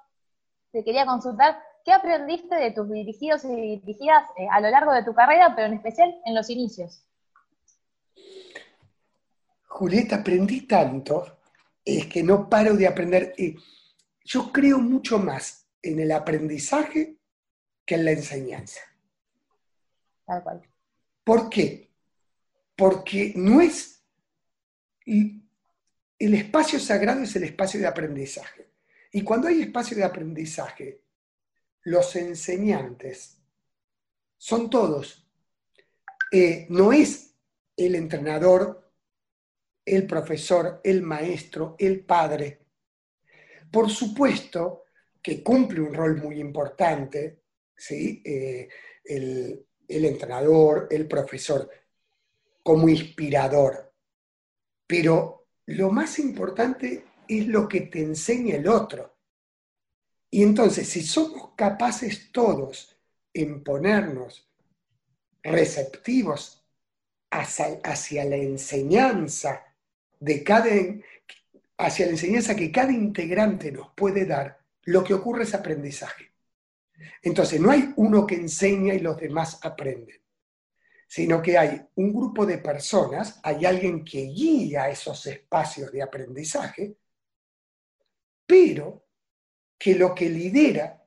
Te 0.71 0.83
quería 0.83 1.05
consultar, 1.05 1.59
¿qué 1.83 1.93
aprendiste 1.93 2.55
de 2.55 2.71
tus 2.71 2.89
dirigidos 2.89 3.45
y 3.45 3.79
dirigidas 3.79 4.23
eh, 4.37 4.47
a 4.51 4.59
lo 4.61 4.69
largo 4.71 4.93
de 4.93 5.03
tu 5.03 5.13
carrera, 5.13 5.53
pero 5.55 5.67
en 5.67 5.75
especial 5.75 6.11
en 6.25 6.33
los 6.33 6.49
inicios? 6.49 7.03
Julieta, 9.67 10.15
aprendí 10.15 10.65
tanto, 10.65 11.25
es 11.85 12.07
que 12.07 12.23
no 12.23 12.49
paro 12.49 12.75
de 12.75 12.87
aprender. 12.87 13.33
yo 14.23 14.51
creo 14.51 14.79
mucho 14.79 15.19
más 15.19 15.67
en 15.81 15.99
el 15.99 16.11
aprendizaje 16.11 17.17
que 17.85 17.95
en 17.95 18.05
la 18.05 18.11
enseñanza. 18.11 18.81
Tal 20.25 20.41
cual. 20.41 20.61
¿Por 21.23 21.49
qué? 21.49 21.91
Porque 22.75 23.33
no 23.35 23.61
es... 23.61 24.03
El 25.05 26.33
espacio 26.33 26.79
sagrado 26.79 27.21
es 27.21 27.35
el 27.35 27.43
espacio 27.43 27.79
de 27.79 27.85
aprendizaje. 27.87 28.71
Y 29.11 29.21
cuando 29.21 29.47
hay 29.47 29.61
espacio 29.61 29.95
de 29.95 30.03
aprendizaje, 30.03 31.01
los 31.83 32.15
enseñantes 32.15 33.37
son 34.37 34.69
todos. 34.69 35.27
Eh, 36.31 36.65
no 36.69 36.91
es 36.91 37.35
el 37.77 37.95
entrenador, 37.95 38.84
el 39.85 40.07
profesor, 40.07 40.81
el 40.83 41.01
maestro, 41.01 41.75
el 41.77 42.03
padre. 42.03 42.59
Por 43.71 43.89
supuesto 43.89 44.83
que 45.21 45.43
cumple 45.43 45.81
un 45.81 45.93
rol 45.93 46.17
muy 46.17 46.39
importante, 46.39 47.43
¿sí? 47.75 48.21
Eh, 48.25 48.67
el, 49.03 49.65
el 49.87 50.05
entrenador, 50.05 50.87
el 50.89 51.07
profesor, 51.07 51.69
como 52.63 52.89
inspirador. 52.89 53.93
Pero 54.87 55.47
lo 55.67 55.91
más 55.91 56.19
importante 56.19 57.05
es 57.27 57.47
lo 57.47 57.67
que 57.67 57.81
te 57.81 58.01
enseña 58.01 58.55
el 58.55 58.67
otro. 58.67 59.15
Y 60.29 60.43
entonces, 60.43 60.89
si 60.89 61.01
somos 61.01 61.51
capaces 61.55 62.31
todos 62.31 62.97
en 63.33 63.63
ponernos 63.63 64.49
receptivos 65.43 66.65
hacia, 67.29 68.25
la 68.25 68.35
enseñanza 68.35 69.63
de 70.19 70.43
cada, 70.43 70.69
hacia 71.77 72.05
la 72.05 72.11
enseñanza 72.11 72.55
que 72.55 72.71
cada 72.71 72.91
integrante 72.91 73.71
nos 73.71 73.93
puede 73.93 74.25
dar, 74.25 74.59
lo 74.83 75.03
que 75.03 75.13
ocurre 75.13 75.43
es 75.43 75.53
aprendizaje. 75.53 76.31
Entonces, 77.21 77.59
no 77.59 77.71
hay 77.71 77.93
uno 77.97 78.25
que 78.25 78.35
enseña 78.35 78.93
y 78.93 78.99
los 78.99 79.17
demás 79.17 79.59
aprenden, 79.63 80.21
sino 81.07 81.41
que 81.41 81.57
hay 81.57 81.81
un 81.95 82.13
grupo 82.13 82.45
de 82.45 82.59
personas, 82.59 83.39
hay 83.43 83.65
alguien 83.65 84.03
que 84.03 84.21
guía 84.21 84.89
esos 84.89 85.25
espacios 85.25 85.91
de 85.91 86.01
aprendizaje, 86.01 86.97
pero 88.45 89.05
que 89.77 89.95
lo 89.95 90.15
que 90.15 90.29
lidera, 90.29 91.03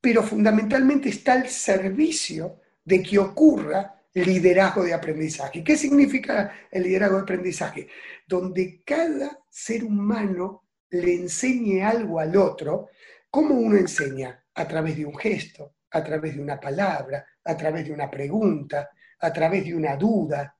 pero 0.00 0.22
fundamentalmente 0.22 1.08
está 1.08 1.32
al 1.32 1.48
servicio 1.48 2.60
de 2.84 3.02
que 3.02 3.18
ocurra 3.18 3.97
liderazgo 4.24 4.84
de 4.84 4.94
aprendizaje. 4.94 5.64
¿Qué 5.64 5.76
significa 5.76 6.52
el 6.70 6.84
liderazgo 6.84 7.16
de 7.16 7.22
aprendizaje? 7.22 7.88
Donde 8.26 8.82
cada 8.84 9.38
ser 9.50 9.84
humano 9.84 10.64
le 10.90 11.14
enseñe 11.14 11.82
algo 11.82 12.18
al 12.18 12.36
otro 12.36 12.88
¿Cómo 13.30 13.54
uno 13.54 13.76
enseña? 13.76 14.42
A 14.54 14.66
través 14.66 14.96
de 14.96 15.04
un 15.04 15.16
gesto, 15.16 15.74
a 15.90 16.02
través 16.02 16.34
de 16.34 16.42
una 16.42 16.58
palabra, 16.58 17.26
a 17.44 17.56
través 17.56 17.86
de 17.86 17.92
una 17.92 18.10
pregunta, 18.10 18.90
a 19.20 19.32
través 19.32 19.64
de 19.64 19.74
una 19.74 19.96
duda, 19.96 20.56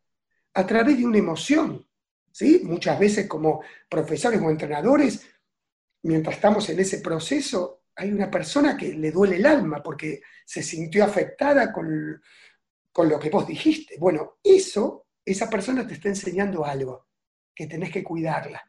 a 0.53 0.67
través 0.67 0.99
de 0.99 1.07
una 1.07 1.19
emoción. 1.19 1.87
¿sí? 2.31 2.61
Muchas 2.65 2.99
veces 2.99 3.27
como 3.27 3.63
profesores 3.89 4.41
o 4.41 4.51
entrenadores, 4.51 5.27
mientras 6.03 6.37
estamos 6.37 6.69
en 6.69 6.81
ese 6.81 6.99
proceso, 6.99 7.85
hay 7.97 8.13
una 8.13 8.31
persona 8.31 8.77
que 8.77 8.93
le 8.93 9.11
duele 9.11 9.37
el 9.37 9.47
alma 9.47 9.83
porque 9.83 10.21
se 10.45 10.63
sintió 10.63 11.05
afectada 11.05 11.73
con, 11.73 12.21
con 12.99 13.09
lo 13.09 13.21
que 13.21 13.31
vos 13.31 13.47
dijiste. 13.47 13.97
Bueno, 13.97 14.39
eso, 14.43 15.07
esa 15.25 15.49
persona 15.49 15.87
te 15.87 15.95
está 15.95 16.09
enseñando 16.09 16.65
algo, 16.65 17.07
que 17.55 17.69
tenés 17.69 17.93
que 17.93 18.03
cuidarla, 18.03 18.61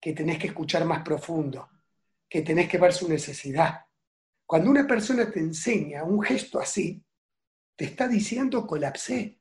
que 0.00 0.12
tenés 0.12 0.38
que 0.38 0.46
escuchar 0.46 0.84
más 0.84 1.02
profundo, 1.02 1.68
que 2.28 2.42
tenés 2.42 2.68
que 2.68 2.78
ver 2.78 2.92
su 2.92 3.08
necesidad. 3.08 3.80
Cuando 4.46 4.70
una 4.70 4.86
persona 4.86 5.28
te 5.28 5.40
enseña 5.40 6.04
un 6.04 6.22
gesto 6.22 6.60
así, 6.60 7.04
te 7.74 7.86
está 7.86 8.06
diciendo 8.06 8.64
colapsé. 8.64 9.40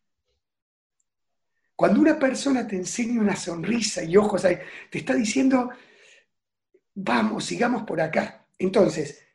Cuando 1.76 2.02
una 2.02 2.18
persona 2.18 2.66
te 2.68 2.76
enseña 2.76 3.22
una 3.22 3.36
sonrisa 3.36 4.04
y 4.04 4.18
ojos 4.18 4.42
te 4.42 4.98
está 4.98 5.14
diciendo, 5.14 5.70
vamos, 6.96 7.46
sigamos 7.46 7.84
por 7.84 8.02
acá. 8.02 8.48
Entonces, 8.58 9.28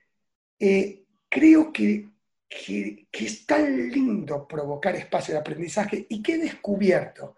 eh, 0.59 1.05
creo 1.29 1.73
que, 1.73 2.09
que, 2.49 3.09
es 3.13 3.47
tan 3.47 3.91
lindo 3.91 4.47
provocar 4.49 4.97
espacio 4.97 5.35
de 5.35 5.41
aprendizaje 5.41 6.07
y 6.09 6.23
que 6.23 6.35
he 6.35 6.39
descubierto 6.39 7.37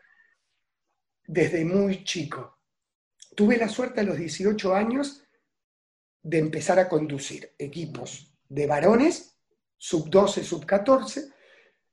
desde 1.26 1.64
muy 1.64 2.04
chico. 2.04 2.58
Tuve 3.34 3.56
la 3.56 3.68
suerte 3.68 4.00
a 4.00 4.04
los 4.04 4.16
18 4.16 4.74
años 4.74 5.24
de 6.22 6.38
empezar 6.38 6.78
a 6.78 6.88
conducir 6.88 7.54
equipos 7.58 8.34
de 8.48 8.66
varones, 8.66 9.36
sub 9.78 10.10
12, 10.10 10.44
sub 10.44 10.66
14, 10.66 11.30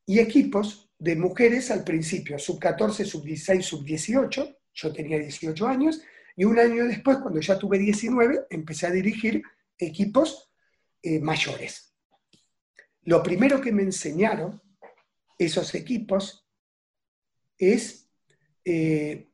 y 0.06 0.20
equipos 0.20 0.92
de 1.00 1.16
mujeres 1.16 1.72
al 1.72 1.84
principio, 1.84 2.38
sub 2.40 2.60
14, 2.60 3.06
sub 3.06 3.24
16, 3.24 3.66
sub 3.66 3.84
18, 3.84 4.58
yo 4.74 4.94
tenía 4.94 5.20
18 5.20 5.68
años, 5.68 6.02
y 6.36 6.46
un 6.46 6.60
año 6.60 6.86
después, 6.86 7.18
cuando 7.18 7.40
ya 7.40 7.58
tuve 7.58 7.80
19, 7.80 8.48
empecé 8.50 8.88
a 8.88 8.92
dirigir 8.92 9.42
equipos 9.78 10.52
eh, 11.02 11.20
mayores. 11.20 11.97
Lo 13.08 13.24
primero 13.24 13.62
que 13.62 13.72
me 13.72 13.84
enseñaron 13.84 14.62
esos 15.40 15.74
equipos 15.76 16.46
es 17.58 18.10
eh, 18.66 19.30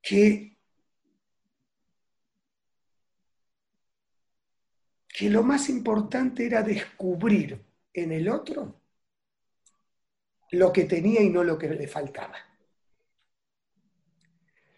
que 0.00 0.56
que 5.08 5.28
lo 5.28 5.42
más 5.42 5.68
importante 5.68 6.46
era 6.46 6.62
descubrir 6.62 7.60
en 7.92 8.12
el 8.12 8.28
otro 8.28 8.80
lo 10.52 10.72
que 10.72 10.84
tenía 10.84 11.20
y 11.20 11.30
no 11.30 11.42
lo 11.42 11.58
que 11.58 11.68
le 11.68 11.88
faltaba. 11.88 12.36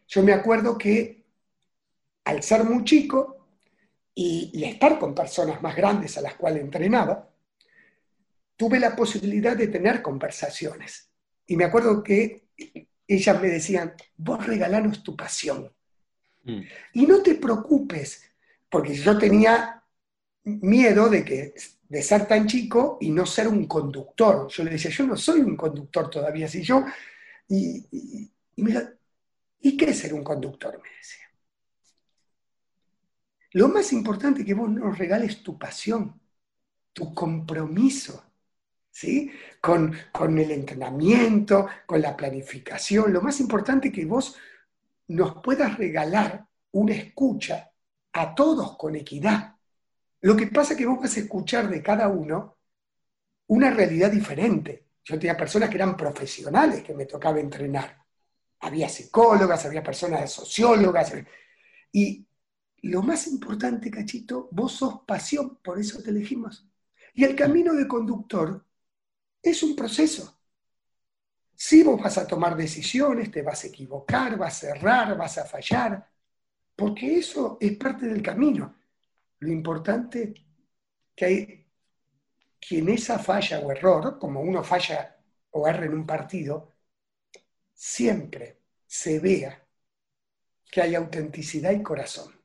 Yo 0.09 0.23
me 0.23 0.33
acuerdo 0.33 0.79
que 0.79 1.27
al 2.25 2.42
ser 2.42 2.64
muy 2.64 2.83
chico 2.85 3.39
y, 4.22 4.64
estar 4.64 4.98
con 4.98 5.14
personas 5.14 5.62
más 5.62 5.74
grandes 5.74 6.18
a 6.18 6.20
las 6.20 6.35
cuales 6.35 6.62
entrenaba, 6.62 7.26
tuve 8.54 8.78
la 8.78 8.94
posibilidad 8.94 9.56
de 9.56 9.68
tener 9.68 10.02
conversaciones. 10.02 11.11
Y 11.46 11.56
me 11.56 11.64
acuerdo 11.64 12.02
que 12.02 12.48
ellas 13.09 13.40
me 13.40 13.48
decían, 13.48 13.94
vos 14.18 14.46
regalanos 14.46 15.02
tu 15.02 15.16
pasión. 15.16 15.72
Mm. 16.44 16.61
Y 16.92 17.06
no 17.06 17.22
te 17.22 17.37
preocupes, 17.37 18.22
porque 18.68 18.94
yo 18.94 19.16
tenía 19.16 19.83
miedo 20.44 21.09
de, 21.09 21.24
que, 21.24 21.54
de 21.88 22.02
ser 22.02 22.26
tan 22.26 22.46
chico 22.46 22.98
y 23.00 23.11
no 23.11 23.24
ser 23.24 23.48
un 23.48 23.66
conductor. 23.66 24.48
Yo 24.48 24.64
le 24.64 24.72
decía, 24.72 24.90
yo 24.90 25.06
no 25.06 25.16
soy 25.16 25.40
un 25.40 25.56
conductor 25.56 26.11
todavía, 26.11 26.46
si 26.46 26.62
yo... 26.62 26.85
Y, 27.48 27.87
y, 27.90 28.30
y, 29.62 29.76
qué 29.78 29.87
es 29.87 29.98
ser 29.98 30.12
un 30.12 30.22
conductor? 30.22 30.78
Me 30.80 30.90
decía. 30.90 31.30
Lo 33.52 33.68
más 33.68 33.92
importante 33.92 34.44
que 34.44 34.54
vos 34.54 34.70
nos 34.70 34.96
regales 34.96 35.42
tu 35.42 35.58
pasión, 35.58 36.20
tu 36.92 37.14
compromiso, 37.14 38.24
¿sí? 38.90 39.30
Con, 39.60 39.94
con 40.12 40.38
el 40.38 40.50
entrenamiento, 40.50 41.66
con 41.86 42.00
la 42.00 42.16
planificación. 42.16 43.12
Lo 43.12 43.22
más 43.22 43.40
importante 43.40 43.88
es 43.88 43.94
que 43.94 44.04
vos 44.04 44.36
nos 45.08 45.42
puedas 45.42 45.76
regalar 45.76 46.46
una 46.72 46.94
escucha 46.94 47.72
a 48.12 48.34
todos 48.34 48.76
con 48.76 48.94
equidad. 48.94 49.56
Lo 50.20 50.36
que 50.36 50.46
pasa 50.46 50.74
es 50.74 50.78
que 50.78 50.86
vos 50.86 51.00
vas 51.00 51.16
a 51.16 51.20
escuchar 51.20 51.68
de 51.68 51.82
cada 51.82 52.08
uno 52.08 52.58
una 53.48 53.70
realidad 53.70 54.10
diferente. 54.10 54.86
Yo 55.04 55.18
tenía 55.18 55.36
personas 55.36 55.68
que 55.68 55.76
eran 55.76 55.96
profesionales 55.96 56.82
que 56.82 56.94
me 56.94 57.06
tocaba 57.06 57.40
entrenar. 57.40 58.04
Había 58.60 58.88
psicólogas, 58.88 59.64
había 59.64 59.82
personas 59.82 60.30
sociólogas. 60.30 61.12
Y 61.92 62.26
lo 62.83 63.03
más 63.03 63.27
importante, 63.27 63.90
Cachito, 63.90 64.49
vos 64.53 64.73
sos 64.73 65.03
pasión, 65.07 65.57
por 65.62 65.79
eso 65.79 66.03
te 66.03 66.11
elegimos. 66.11 66.66
Y 67.14 67.25
el 67.25 67.37
camino 67.37 67.75
de 67.75 67.87
conductor 67.87 68.64
es 69.43 69.62
un 69.62 69.77
proceso. 69.77 70.38
Si 71.55 71.83
vos 71.83 72.01
vas 72.01 72.16
a 72.19 72.27
tomar 72.27 72.57
decisiones, 72.57 73.31
te 73.31 73.43
vas 73.43 73.64
a 73.64 73.66
equivocar, 73.66 74.38
vas 74.38 74.64
a 74.64 74.71
errar, 74.71 75.16
vas 75.16 75.37
a 75.38 75.45
fallar, 75.45 76.09
porque 76.75 77.19
eso 77.19 77.59
es 77.61 77.77
parte 77.77 78.07
del 78.07 78.23
camino. 78.23 78.77
Lo 79.40 79.53
importante 79.53 80.35
que 81.14 81.25
hay 81.25 81.66
que 82.61 82.79
en 82.79 82.90
esa 82.90 83.19
falla 83.19 83.61
o 83.61 83.71
error, 83.71 84.19
como 84.19 84.40
uno 84.40 84.62
falla 84.62 85.19
o 85.51 85.66
erra 85.66 85.87
en 85.87 85.95
un 85.95 86.07
partido, 86.07 86.75
siempre 87.75 88.61
se 88.87 89.19
vea 89.19 89.66
que 90.71 90.83
hay 90.83 90.95
autenticidad 90.95 91.73
y 91.73 91.83
corazón. 91.83 92.39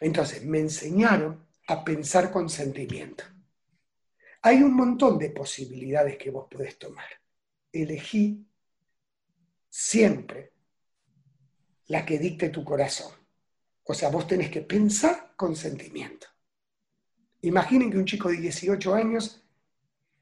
Entonces, 0.00 0.44
me 0.44 0.60
enseñaron 0.60 1.46
a 1.66 1.84
pensar 1.84 2.30
con 2.30 2.48
sentimiento. 2.48 3.24
Hay 4.42 4.62
un 4.62 4.74
montón 4.74 5.18
de 5.18 5.30
posibilidades 5.30 6.16
que 6.16 6.30
vos 6.30 6.46
podés 6.50 6.78
tomar. 6.78 7.08
Elegí 7.72 8.46
siempre 9.68 10.52
la 11.88 12.04
que 12.06 12.18
dicte 12.18 12.50
tu 12.50 12.64
corazón. 12.64 13.12
O 13.84 13.94
sea, 13.94 14.10
vos 14.10 14.26
tenés 14.26 14.50
que 14.50 14.62
pensar 14.62 15.32
con 15.36 15.56
sentimiento. 15.56 16.26
Imaginen 17.42 17.90
que 17.90 17.98
un 17.98 18.04
chico 18.04 18.28
de 18.28 18.36
18 18.36 18.94
años, 18.94 19.42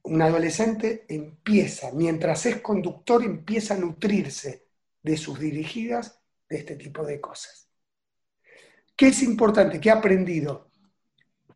un 0.03 0.23
adolescente, 0.23 1.05
empieza, 1.09 1.91
mientras 1.93 2.47
es 2.47 2.61
conductor, 2.61 3.25
empieza 3.25 3.75
a 3.75 3.79
nutrirse 3.79 4.67
de 5.03 5.17
sus 5.17 5.39
dirigidas 5.39 6.21
de 6.49 6.59
este 6.59 6.77
tipo 6.77 7.05
de 7.05 7.21
cosas. 7.21 7.66
¿Qué 8.97 9.09
es 9.09 9.23
importante? 9.23 9.79
¿Qué 9.79 9.91
ha 9.91 9.97
aprendido? 9.97 10.71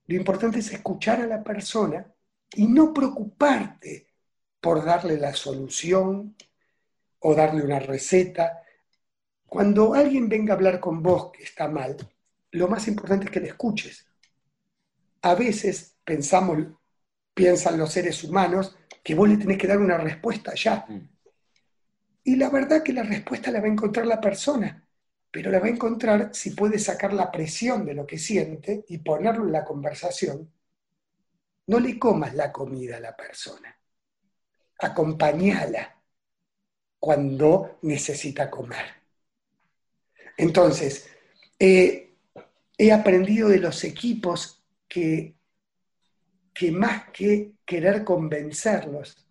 Lo 0.07 0.15
importante 0.15 0.59
es 0.59 0.71
escuchar 0.73 1.23
a 1.23 1.27
la 1.27 1.43
persona 1.43 2.07
y 2.55 2.67
no 2.67 2.93
preocuparte 2.93 4.09
por 4.61 4.85
darle 4.85 5.17
la 5.17 5.35
solución 5.35 6.37
o 7.21 7.35
darle 7.35 7.63
una 7.63 7.79
receta. 7.79 8.63
Cuando 9.47 9.95
alguien 9.95 10.29
venga 10.29 10.53
a 10.53 10.57
hablar 10.57 10.81
con 10.81 11.03
vos 11.03 11.33
que 11.33 11.45
está 11.45 11.67
mal, 11.67 11.97
lo 12.51 12.69
más 12.69 12.87
importante 12.89 13.25
es 13.25 13.31
que 13.31 13.41
le 13.41 13.49
escuches. 13.49 14.07
A 15.23 15.35
veces 15.35 15.97
pensamos, 16.05 16.59
piensan 17.33 17.79
los 17.79 17.91
seres 17.91 18.23
humanos, 18.23 18.77
que 19.03 19.15
vos 19.15 19.29
le 19.29 19.39
tenés 19.39 19.57
que 19.57 19.67
dar 19.67 19.79
una 19.79 19.97
respuesta 19.97 20.53
ya. 20.55 20.85
Mm. 20.87 21.09
Y 22.25 22.37
la 22.37 22.51
verdad 22.51 22.83
que 22.83 22.93
la 22.93 23.03
respuesta 23.03 23.51
la 23.51 23.61
va 23.61 23.67
a 23.67 23.71
encontrar 23.71 24.07
la 24.07 24.21
persona 24.21 24.87
pero 25.31 25.51
la 25.51 25.61
va 25.61 25.67
a 25.67 25.71
encontrar 25.71 26.31
si 26.35 26.51
puede 26.51 26.79
sacar 26.79 27.13
la 27.13 27.31
presión 27.31 27.85
de 27.85 27.95
lo 27.95 28.07
que 28.07 28.19
siente 28.19 28.85
y 28.89 28.99
ponerlo 28.99 29.45
en 29.45 29.53
la 29.53 29.65
conversación. 29.65 30.53
No 31.67 31.79
le 31.79 31.99
comas 31.99 32.35
la 32.35 32.51
comida 32.51 32.97
a 32.97 33.01
la 33.01 33.17
persona, 33.17 33.77
acompañala 34.79 35.97
cuando 36.99 37.79
necesita 37.83 38.51
comer. 38.51 38.87
Entonces, 40.37 41.09
he 41.59 42.93
aprendido 42.93 43.49
de 43.49 43.59
los 43.59 43.85
equipos 43.85 44.65
que, 44.89 45.37
que 46.53 46.73
más 46.73 47.11
que 47.11 47.53
querer 47.65 48.03
convencerlos, 48.03 49.29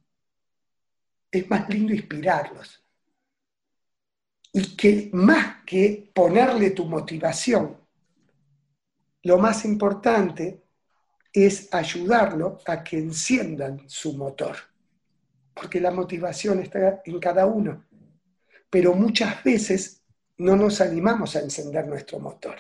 es 1.32 1.50
más 1.50 1.68
lindo 1.70 1.94
inspirarlos 1.94 2.84
y 4.52 4.76
que 4.76 5.10
más 5.14 5.64
que 5.66 6.12
ponerle 6.14 6.72
tu 6.72 6.86
motivación, 6.86 7.78
lo 9.24 9.38
más 9.38 9.66
importante 9.66 10.64
es 11.32 11.74
ayudarlo 11.74 12.60
a 12.66 12.84
que 12.84 12.98
enciendan 12.98 13.88
su 13.88 14.14
motor, 14.14 14.56
porque 15.54 15.80
la 15.80 15.92
motivación 15.92 16.60
está 16.60 17.02
en 17.06 17.20
cada 17.20 17.46
uno, 17.46 17.86
pero 18.70 18.94
muchas 18.94 19.44
veces 19.44 20.02
no 20.38 20.56
nos 20.56 20.82
animamos 20.82 21.36
a 21.36 21.42
encender 21.42 21.86
nuestro 21.88 22.20
motor. 22.20 22.56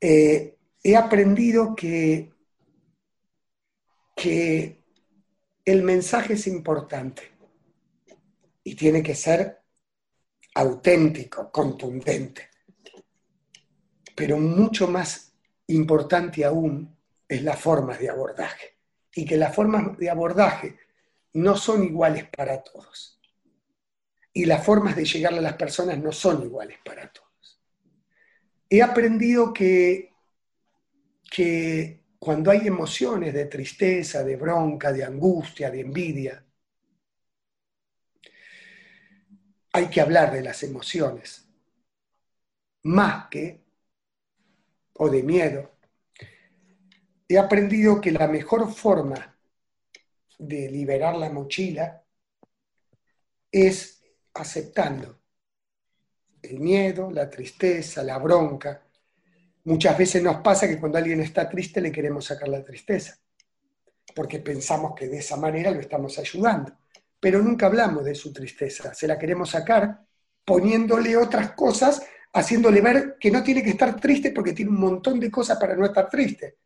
Eh, 0.00 0.56
he 0.82 0.96
aprendido 0.96 1.74
que, 1.74 2.32
que 4.16 4.82
el 5.64 5.82
mensaje 5.82 6.34
es 6.34 6.46
importante 6.46 7.22
y 8.64 8.74
tiene 8.76 9.02
que 9.02 9.14
ser 9.14 9.59
auténtico, 10.54 11.50
contundente. 11.50 12.48
Pero 14.14 14.38
mucho 14.38 14.88
más 14.88 15.32
importante 15.68 16.44
aún 16.44 16.96
es 17.28 17.42
la 17.42 17.56
forma 17.56 17.96
de 17.96 18.10
abordaje. 18.10 18.76
Y 19.14 19.24
que 19.24 19.36
las 19.36 19.54
formas 19.54 19.96
de 19.98 20.10
abordaje 20.10 20.76
no 21.34 21.56
son 21.56 21.84
iguales 21.84 22.28
para 22.28 22.62
todos. 22.62 23.20
Y 24.32 24.44
las 24.44 24.64
formas 24.64 24.96
de 24.96 25.04
llegar 25.04 25.34
a 25.34 25.40
las 25.40 25.54
personas 25.54 25.98
no 25.98 26.12
son 26.12 26.42
iguales 26.42 26.78
para 26.84 27.10
todos. 27.12 27.60
He 28.68 28.82
aprendido 28.82 29.52
que, 29.52 30.12
que 31.28 32.04
cuando 32.18 32.50
hay 32.50 32.66
emociones 32.66 33.34
de 33.34 33.46
tristeza, 33.46 34.22
de 34.22 34.36
bronca, 34.36 34.92
de 34.92 35.04
angustia, 35.04 35.70
de 35.70 35.80
envidia, 35.80 36.44
hay 39.72 39.88
que 39.88 40.00
hablar 40.00 40.32
de 40.32 40.42
las 40.42 40.62
emociones, 40.62 41.46
más 42.82 43.28
que, 43.28 43.60
o 44.94 45.08
de 45.08 45.22
miedo. 45.22 45.70
He 47.28 47.38
aprendido 47.38 48.00
que 48.00 48.10
la 48.10 48.26
mejor 48.26 48.72
forma 48.72 49.36
de 50.38 50.70
liberar 50.70 51.16
la 51.16 51.30
mochila 51.30 52.02
es 53.52 54.02
aceptando 54.34 55.18
el 56.42 56.58
miedo, 56.58 57.10
la 57.10 57.28
tristeza, 57.28 58.02
la 58.02 58.18
bronca. 58.18 58.82
Muchas 59.64 59.96
veces 59.96 60.22
nos 60.22 60.36
pasa 60.36 60.66
que 60.66 60.80
cuando 60.80 60.98
alguien 60.98 61.20
está 61.20 61.48
triste 61.48 61.80
le 61.80 61.92
queremos 61.92 62.24
sacar 62.24 62.48
la 62.48 62.64
tristeza, 62.64 63.18
porque 64.14 64.40
pensamos 64.40 64.94
que 64.94 65.08
de 65.08 65.18
esa 65.18 65.36
manera 65.36 65.70
lo 65.70 65.80
estamos 65.80 66.18
ayudando 66.18 66.79
pero 67.20 67.42
nunca 67.42 67.66
hablamos 67.66 68.04
de 68.04 68.14
su 68.14 68.32
tristeza. 68.32 68.94
Se 68.94 69.06
la 69.06 69.18
queremos 69.18 69.50
sacar 69.50 70.00
poniéndole 70.44 71.16
otras 71.16 71.52
cosas, 71.52 72.02
haciéndole 72.32 72.80
ver 72.80 73.16
que 73.20 73.30
no 73.30 73.42
tiene 73.42 73.62
que 73.62 73.70
estar 73.70 74.00
triste 74.00 74.32
porque 74.32 74.54
tiene 74.54 74.70
un 74.70 74.80
montón 74.80 75.20
de 75.20 75.30
cosas 75.30 75.58
para 75.58 75.76
no 75.76 75.84
estar 75.84 76.08
triste. 76.08 76.56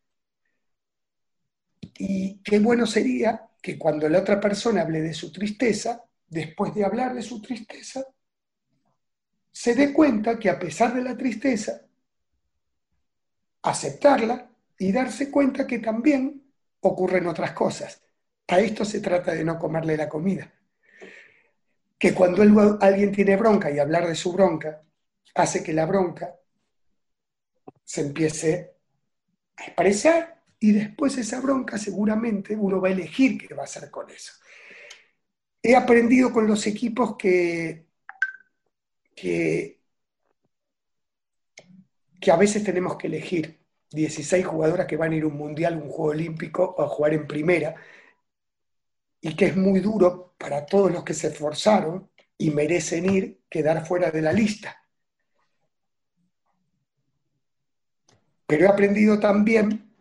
Y 1.99 2.41
qué 2.43 2.59
bueno 2.61 2.87
sería 2.87 3.49
que 3.61 3.77
cuando 3.77 4.09
la 4.09 4.21
otra 4.21 4.41
persona 4.41 4.83
hable 4.83 5.01
de 5.01 5.13
su 5.13 5.33
tristeza, 5.33 6.03
después 6.27 6.75
de 6.75 6.85
hablar 6.85 7.15
de 7.15 7.23
su 7.23 7.41
tristeza, 7.43 8.05
se 9.51 9.75
dé 9.75 9.93
cuenta 9.93 10.39
que 10.39 10.51
a 10.51 10.59
pesar 10.59 10.95
de 10.95 11.03
la 11.03 11.17
tristeza, 11.17 11.81
aceptarla 13.63 14.51
y 14.79 14.93
darse 14.93 15.31
cuenta 15.31 15.67
que 15.67 15.79
también 15.79 16.43
ocurren 16.81 17.27
otras 17.27 17.53
cosas. 17.53 18.04
A 18.49 18.61
esto 18.61 18.85
se 18.85 19.01
trata 19.01 19.33
de 19.33 19.45
no 19.45 19.59
comerle 19.59 19.97
la 19.97 20.09
comida. 20.09 20.53
Que 21.99 22.13
cuando 22.13 22.43
alguien 22.81 23.13
tiene 23.13 23.37
bronca 23.37 23.71
y 23.71 23.79
hablar 23.79 24.07
de 24.07 24.15
su 24.15 24.33
bronca, 24.33 24.83
hace 25.35 25.63
que 25.63 25.73
la 25.73 25.87
bronca 25.87 26.37
se 27.83 28.03
empiece 28.03 28.75
a 29.57 29.65
expresar 29.65 30.43
y 30.61 30.73
después 30.73 31.17
esa 31.19 31.41
bronca 31.41 31.79
seguramente 31.79 32.57
uno 32.57 32.81
va 32.81 32.89
a 32.89 32.93
elegir 32.93 33.39
qué 33.39 33.55
va 33.55 33.63
a 33.63 33.67
hacer 33.67 33.91
con 33.91 34.11
eso. 34.11 34.33
He 35.63 35.75
aprendido 35.77 36.33
con 36.33 36.47
los 36.47 36.67
equipos 36.67 37.17
que, 37.17 37.87
que, 39.15 39.81
a 42.31 42.37
veces 42.37 42.65
tenemos 42.65 42.97
que 42.97 43.07
elegir 43.07 43.61
16 43.91 44.45
jugadoras 44.47 44.87
que 44.87 44.97
van 44.97 45.13
a 45.13 45.17
ir 45.17 45.23
a 45.23 45.27
un 45.27 45.37
mundial, 45.37 45.77
un 45.77 45.89
juego 45.89 46.11
olímpico 46.11 46.75
o 46.77 46.83
a 46.83 46.89
jugar 46.89 47.15
en 47.15 47.27
primera 47.27 47.75
y 49.25 49.35
que 49.35 49.47
es 49.47 49.57
muy 49.57 49.81
duro 49.81 50.35
para 50.37 50.67
todos 50.67 50.93
los 50.93 51.03
que 51.03 51.15
se 51.15 51.29
esforzaron 51.29 52.11
y 52.37 52.51
merecen 52.51 53.11
ir, 53.11 53.41
quedar 53.49 53.87
fuera 53.87 54.11
de 54.11 54.21
la 54.21 54.35
lista. 54.35 54.87
Pero 58.47 58.67
he 58.67 58.69
aprendido 58.69 59.19
también 59.19 59.97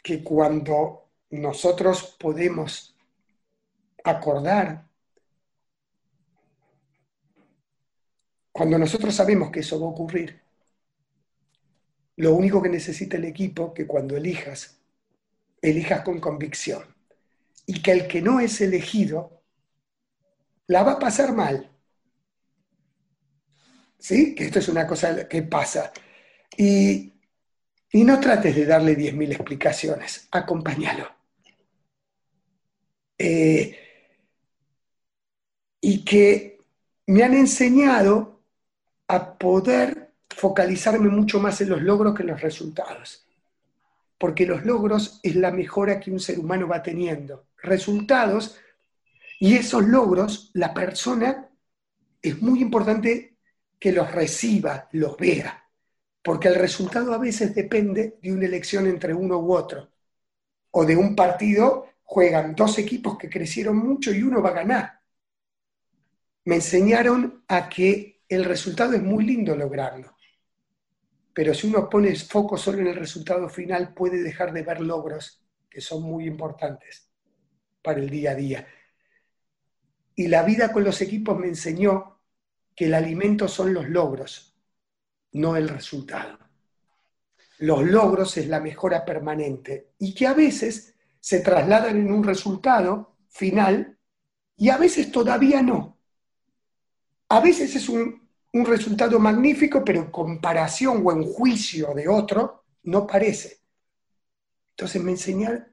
que 0.00 0.22
cuando 0.22 1.10
nosotros 1.30 2.16
podemos 2.20 2.96
acordar, 4.04 4.88
cuando 8.52 8.78
nosotros 8.78 9.12
sabemos 9.12 9.50
que 9.50 9.58
eso 9.58 9.80
va 9.80 9.88
a 9.88 9.90
ocurrir, 9.90 10.40
lo 12.14 12.32
único 12.32 12.62
que 12.62 12.68
necesita 12.68 13.16
el 13.16 13.24
equipo 13.24 13.74
que 13.74 13.88
cuando 13.88 14.16
elijas, 14.16 14.80
elijas 15.60 16.02
con 16.02 16.20
convicción 16.20 16.91
y 17.66 17.82
que 17.82 17.92
el 17.92 18.08
que 18.08 18.22
no 18.22 18.40
es 18.40 18.60
elegido 18.60 19.42
la 20.66 20.82
va 20.82 20.92
a 20.92 20.98
pasar 20.98 21.32
mal. 21.34 21.70
¿Sí? 23.98 24.34
Que 24.34 24.44
esto 24.46 24.58
es 24.58 24.68
una 24.68 24.86
cosa 24.86 25.28
que 25.28 25.42
pasa. 25.42 25.92
Y 26.56 27.12
Y 27.92 28.04
no 28.04 28.20
trates 28.20 28.56
de 28.56 28.66
darle 28.66 28.96
10.000 28.96 29.32
explicaciones, 29.32 30.28
acompáñalo. 30.32 31.06
Eh, 33.18 33.76
y 35.80 36.04
que 36.04 36.58
me 37.06 37.22
han 37.22 37.34
enseñado 37.34 38.40
a 39.08 39.38
poder 39.38 40.14
focalizarme 40.30 41.08
mucho 41.10 41.40
más 41.40 41.60
en 41.60 41.70
los 41.70 41.82
logros 41.82 42.14
que 42.14 42.22
en 42.22 42.28
los 42.30 42.40
resultados. 42.40 43.26
Porque 44.18 44.46
los 44.46 44.64
logros 44.64 45.20
es 45.22 45.36
la 45.36 45.50
mejora 45.50 46.00
que 46.00 46.10
un 46.10 46.20
ser 46.20 46.38
humano 46.38 46.68
va 46.68 46.82
teniendo. 46.82 47.46
Resultados, 47.62 48.58
y 49.38 49.56
esos 49.56 49.84
logros, 49.84 50.50
la 50.54 50.72
persona 50.72 51.48
es 52.20 52.40
muy 52.40 52.60
importante 52.60 53.38
que 53.78 53.92
los 53.92 54.10
reciba, 54.12 54.88
los 54.92 55.16
vea 55.16 55.62
porque 56.22 56.48
el 56.48 56.54
resultado 56.54 57.12
a 57.12 57.18
veces 57.18 57.54
depende 57.54 58.18
de 58.22 58.32
una 58.32 58.46
elección 58.46 58.86
entre 58.86 59.12
uno 59.12 59.38
u 59.38 59.52
otro, 59.54 59.90
o 60.70 60.84
de 60.84 60.96
un 60.96 61.16
partido 61.16 61.88
juegan 62.04 62.54
dos 62.54 62.78
equipos 62.78 63.18
que 63.18 63.28
crecieron 63.28 63.76
mucho 63.76 64.12
y 64.12 64.22
uno 64.22 64.40
va 64.40 64.50
a 64.50 64.54
ganar. 64.54 65.00
Me 66.44 66.56
enseñaron 66.56 67.44
a 67.48 67.68
que 67.68 68.22
el 68.28 68.44
resultado 68.44 68.94
es 68.94 69.02
muy 69.02 69.24
lindo 69.24 69.56
lograrlo, 69.56 70.16
pero 71.34 71.52
si 71.52 71.66
uno 71.66 71.88
pone 71.88 72.14
foco 72.14 72.56
solo 72.56 72.78
en 72.78 72.88
el 72.88 72.96
resultado 72.96 73.48
final 73.48 73.92
puede 73.92 74.22
dejar 74.22 74.52
de 74.52 74.62
ver 74.62 74.80
logros 74.80 75.42
que 75.68 75.80
son 75.80 76.02
muy 76.02 76.26
importantes 76.26 77.11
para 77.82 78.00
el 78.00 78.08
día 78.08 78.30
a 78.30 78.34
día. 78.34 78.66
Y 80.14 80.28
la 80.28 80.42
vida 80.42 80.72
con 80.72 80.84
los 80.84 81.00
equipos 81.00 81.38
me 81.38 81.48
enseñó 81.48 82.20
que 82.74 82.86
el 82.86 82.94
alimento 82.94 83.48
son 83.48 83.74
los 83.74 83.88
logros, 83.88 84.54
no 85.32 85.56
el 85.56 85.68
resultado. 85.68 86.38
Los 87.58 87.84
logros 87.84 88.36
es 88.36 88.48
la 88.48 88.60
mejora 88.60 89.04
permanente 89.04 89.92
y 89.98 90.14
que 90.14 90.26
a 90.26 90.34
veces 90.34 90.94
se 91.20 91.40
trasladan 91.40 91.96
en 91.96 92.12
un 92.12 92.24
resultado 92.24 93.16
final 93.28 93.98
y 94.56 94.68
a 94.68 94.76
veces 94.76 95.10
todavía 95.10 95.62
no. 95.62 95.98
A 97.28 97.40
veces 97.40 97.74
es 97.76 97.88
un, 97.88 98.20
resultado 98.52 99.18
magnífico, 99.18 99.82
pero 99.82 100.00
en 100.00 100.10
comparación 100.10 101.02
o 101.04 101.12
en 101.12 101.24
juicio 101.24 101.94
de 101.94 102.06
otro, 102.06 102.64
no 102.82 103.06
parece. 103.06 103.60
Entonces 104.70 105.02
me 105.02 105.12
enseñaron, 105.12 105.66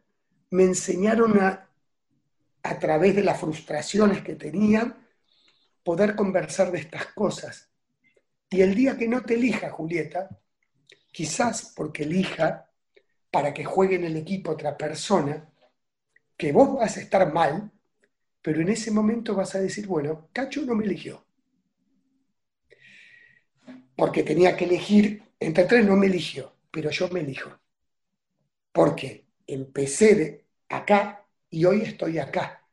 me 0.52 0.63
enseñaron 0.63 1.39
a, 1.41 1.69
a 2.63 2.80
través 2.80 3.15
de 3.15 3.24
las 3.24 3.39
frustraciones 3.39 4.22
que 4.22 4.36
tenían, 4.36 5.08
poder 5.84 6.15
conversar 6.15 6.72
de 6.72 6.80
estas 6.80 7.08
cosas 7.08 7.69
y 8.50 8.62
el 8.62 8.74
día 8.74 8.98
que 8.98 9.08
no 9.08 9.22
te 9.22 9.36
elija 9.36 9.69
Julieta, 9.69 10.30
quizás 11.12 11.74
porque 11.76 12.04
elija 12.04 12.69
para 13.32 13.54
que 13.54 13.63
juegue 13.63 13.95
en 13.95 14.06
el 14.06 14.17
equipo 14.17 14.52
otra 14.52 14.76
persona, 14.76 15.48
que 16.36 16.52
vos 16.52 16.76
vas 16.76 16.98
a 16.98 17.02
estar 17.02 17.32
mal, 17.32 17.72
pero 18.41 18.62
en 18.62 18.69
ese 18.69 18.89
momento 18.89 19.36
vas 19.36 19.54
a 19.54 19.60
decir, 19.60 19.86
bueno, 19.86 20.30
Cacho 20.34 20.63
no 20.63 20.74
me 20.74 20.86
eligió. 20.86 21.24
Porque 23.95 24.24
tenía 24.24 24.56
que 24.56 24.65
elegir, 24.65 25.22
entre 25.39 25.65
tres 25.65 25.86
no 25.86 25.95
me 25.95 26.08
eligió, 26.08 26.56
pero 26.72 26.89
yo 26.89 27.08
me 27.10 27.19
elijo. 27.19 27.52
Porque 28.72 29.28
empecé 29.45 30.15
de 30.15 30.45
acá 30.69 31.28
y 31.50 31.66
hoy 31.66 31.82
estoy 31.82 32.20
acá. 32.20 32.64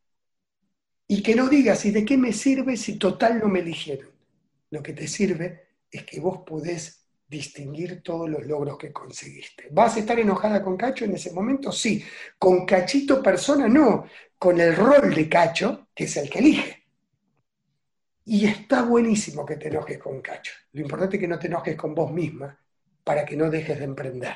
Y 1.09 1.23
que 1.23 1.35
no 1.35 1.49
digas, 1.49 1.85
¿y 1.85 1.91
de 1.91 2.05
qué 2.05 2.17
me 2.17 2.33
sirve 2.33 2.77
si 2.77 2.99
total 2.99 3.39
no 3.39 3.49
me 3.49 3.61
eligieron? 3.61 4.11
Lo 4.71 4.83
que 4.83 4.93
te 4.93 5.07
sirve 5.07 5.69
es 5.91 6.05
que 6.05 6.21
vos 6.21 6.41
podés 6.45 7.07
distinguir 7.29 8.03
todos 8.03 8.29
los 8.29 8.45
logros 8.47 8.79
que 8.79 8.93
conseguiste. 8.93 9.69
¿Vas 9.71 9.97
a 9.97 10.01
estar 10.01 10.19
enojada 10.19 10.63
con 10.63 10.77
Cacho 10.77 11.05
en 11.05 11.15
ese 11.15 11.33
momento? 11.33 11.73
Sí. 11.73 12.05
Con 12.39 12.65
Cachito 12.67 13.23
persona 13.23 13.69
no, 13.69 14.07
con 14.39 14.61
el 14.61 14.75
rol 14.75 15.15
de 15.15 15.29
Cacho, 15.29 15.89
que 15.95 16.05
es 16.05 16.17
el 16.17 16.29
que 16.29 16.39
elige. 16.39 16.87
Y 18.25 18.47
está 18.47 18.83
buenísimo 18.83 19.47
que 19.47 19.57
te 19.57 19.69
enojes 19.69 19.99
con 19.99 20.21
Cacho. 20.21 20.53
Lo 20.73 20.81
importante 20.81 21.17
es 21.17 21.21
que 21.21 21.29
no 21.29 21.39
te 21.39 21.47
enojes 21.47 21.77
con 21.77 21.95
vos 21.95 22.13
misma 22.13 22.59
para 23.05 23.25
que 23.25 23.37
no 23.37 23.49
dejes 23.51 23.79
de 23.79 23.85
emprender. 23.85 24.35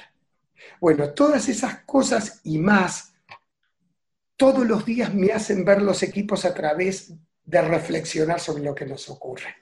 Bueno, 0.81 1.11
todas 1.11 1.49
esas 1.49 1.81
cosas 1.85 2.41
y 2.45 2.59
más, 2.59 3.10
todos 4.41 4.67
los 4.67 4.87
días 4.87 5.13
me 5.13 5.33
hacen 5.33 5.67
ver 5.67 5.83
los 5.83 6.03
equipos 6.03 6.47
a 6.47 6.55
través 6.55 7.13
de 7.45 7.61
reflexionar 7.61 8.41
sobre 8.41 8.65
lo 8.65 8.75
que 8.75 8.87
nos 8.87 9.11
ocurre. 9.11 9.55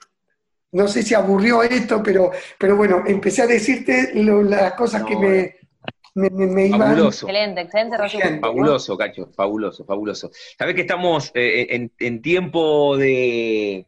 No 0.71 0.87
sé 0.87 1.03
si 1.03 1.13
aburrió 1.13 1.61
esto, 1.63 2.01
pero, 2.01 2.31
pero 2.57 2.77
bueno, 2.77 3.03
empecé 3.05 3.41
a 3.41 3.47
decirte 3.47 4.13
las 4.13 4.73
cosas 4.75 5.03
que 5.03 5.17
me, 5.17 6.29
me, 6.29 6.67
iban... 6.67 6.79
Fabuloso. 6.79 7.27
Excelente, 7.27 7.61
excelente 7.61 8.39
Fabuloso, 8.39 8.97
Cacho, 8.97 9.29
fabuloso, 9.35 9.83
fabuloso. 9.83 10.31
Sabés 10.57 10.75
que 10.75 10.81
estamos 10.81 11.29
eh, 11.33 11.89
en, 11.99 12.21
tiempo 12.21 12.95
de, 12.95 13.85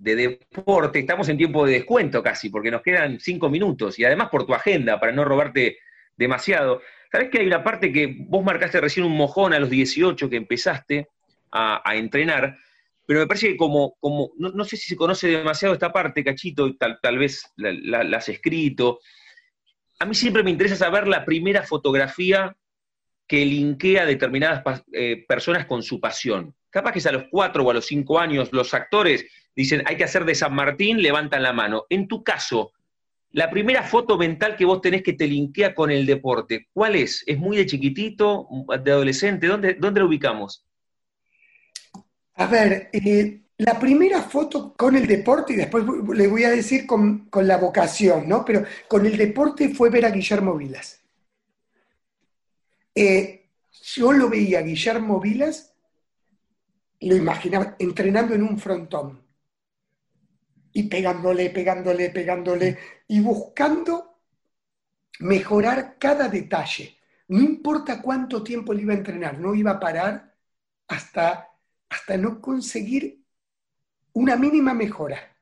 de 0.00 0.16
deporte, 0.16 0.98
estamos 0.98 1.28
en 1.28 1.36
tiempo 1.36 1.64
de 1.64 1.74
descuento 1.74 2.24
casi, 2.24 2.48
porque 2.50 2.72
nos 2.72 2.82
quedan 2.82 3.20
cinco 3.20 3.48
minutos, 3.48 4.00
y 4.00 4.04
además 4.04 4.30
por 4.30 4.44
tu 4.44 4.52
agenda, 4.52 4.98
para 4.98 5.12
no 5.12 5.24
robarte 5.24 5.78
demasiado. 6.16 6.80
Sabés 7.14 7.30
que 7.30 7.38
hay 7.38 7.46
una 7.46 7.62
parte 7.62 7.92
que 7.92 8.12
vos 8.26 8.44
marcaste 8.44 8.80
recién 8.80 9.06
un 9.06 9.16
mojón 9.16 9.52
a 9.52 9.60
los 9.60 9.70
18 9.70 10.28
que 10.28 10.34
empezaste 10.34 11.10
a, 11.52 11.80
a 11.88 11.94
entrenar, 11.94 12.58
pero 13.06 13.20
me 13.20 13.28
parece 13.28 13.50
que 13.50 13.56
como, 13.56 13.94
como 14.00 14.32
no, 14.36 14.64
sé 14.64 14.76
si 14.76 14.88
se 14.88 14.96
conoce 14.96 15.28
demasiado 15.28 15.74
esta 15.74 15.92
parte, 15.92 16.24
Cachito, 16.24 16.74
tal, 16.74 16.98
tal 17.00 17.18
vez 17.18 17.52
la, 17.54 18.00
has 18.16 18.28
escrito. 18.28 18.98
A 20.00 20.06
mí 20.06 20.16
siempre 20.16 20.42
me 20.42 20.50
interesa 20.50 20.74
saber 20.74 21.06
la 21.06 21.24
primera 21.24 21.62
fotografía 21.62 22.56
que 23.28 23.46
linkea 23.46 24.02
a 24.02 24.06
determinadas 24.06 24.82
eh, 24.92 25.24
personas 25.28 25.66
con 25.66 25.84
su 25.84 26.00
pasión. 26.00 26.52
Capaz 26.68 26.90
que 26.90 26.98
es 26.98 27.06
a 27.06 27.12
los 27.12 27.26
cuatro 27.30 27.62
o 27.62 27.70
a 27.70 27.74
los 27.74 27.86
cinco 27.86 28.18
años 28.18 28.52
los 28.52 28.74
actores 28.74 29.24
dicen 29.54 29.84
hay 29.86 29.96
que 29.96 30.02
hacer 30.02 30.24
de 30.24 30.34
San 30.34 30.52
Martín, 30.52 31.00
levantan 31.00 31.44
la 31.44 31.52
mano. 31.52 31.84
En 31.90 32.08
tu 32.08 32.24
caso, 32.24 32.72
la 33.34 33.50
primera 33.50 33.82
foto 33.82 34.16
mental 34.16 34.54
que 34.54 34.64
vos 34.64 34.80
tenés 34.80 35.02
que 35.02 35.12
te 35.12 35.26
linkea 35.26 35.74
con 35.74 35.90
el 35.90 36.06
deporte, 36.06 36.68
¿cuál 36.72 36.94
es? 36.94 37.24
¿Es 37.26 37.36
muy 37.36 37.56
de 37.56 37.66
chiquitito, 37.66 38.46
de 38.80 38.92
adolescente? 38.92 39.48
¿Dónde, 39.48 39.74
dónde 39.74 40.04
ubicamos? 40.04 40.64
A 42.36 42.46
ver, 42.46 42.90
eh, 42.92 43.40
la 43.58 43.80
primera 43.80 44.22
foto 44.22 44.72
con 44.76 44.94
el 44.94 45.08
deporte, 45.08 45.52
y 45.52 45.56
después 45.56 45.84
le 46.14 46.28
voy 46.28 46.44
a 46.44 46.50
decir 46.50 46.86
con, 46.86 47.28
la 47.32 47.56
vocación, 47.56 48.28
¿no? 48.28 48.44
Pero 48.44 48.64
con 48.86 49.04
el 49.04 49.16
deporte 49.16 49.70
fue 49.70 49.90
ver 49.90 50.06
a 50.06 50.10
Guillermo 50.10 50.56
Vilas. 50.56 51.02
Eh, 52.94 53.48
yo 53.82 54.12
lo 54.12 54.28
veía 54.28 54.60
a 54.60 54.62
Guillermo 54.62 55.18
Vilas, 55.18 55.74
lo 57.00 57.16
imaginaba 57.16 57.74
entrenando 57.80 58.32
en 58.32 58.44
un 58.44 58.60
frontón. 58.60 59.23
Y 60.74 60.82
pegándole, 60.84 61.48
pegándole, 61.50 62.10
pegándole, 62.10 62.78
y 63.08 63.20
buscando 63.20 64.18
mejorar 65.20 65.96
cada 65.98 66.28
detalle. 66.28 66.98
No 67.28 67.40
importa 67.40 68.02
cuánto 68.02 68.42
tiempo 68.42 68.74
le 68.74 68.82
iba 68.82 68.92
a 68.92 68.98
entrenar, 68.98 69.38
no 69.38 69.54
iba 69.54 69.70
a 69.70 69.80
parar 69.80 70.34
hasta 70.88 71.54
hasta 71.94 72.16
no 72.16 72.40
conseguir 72.40 73.24
una 74.12 74.36
mínima 74.36 74.74
mejora. 74.74 75.36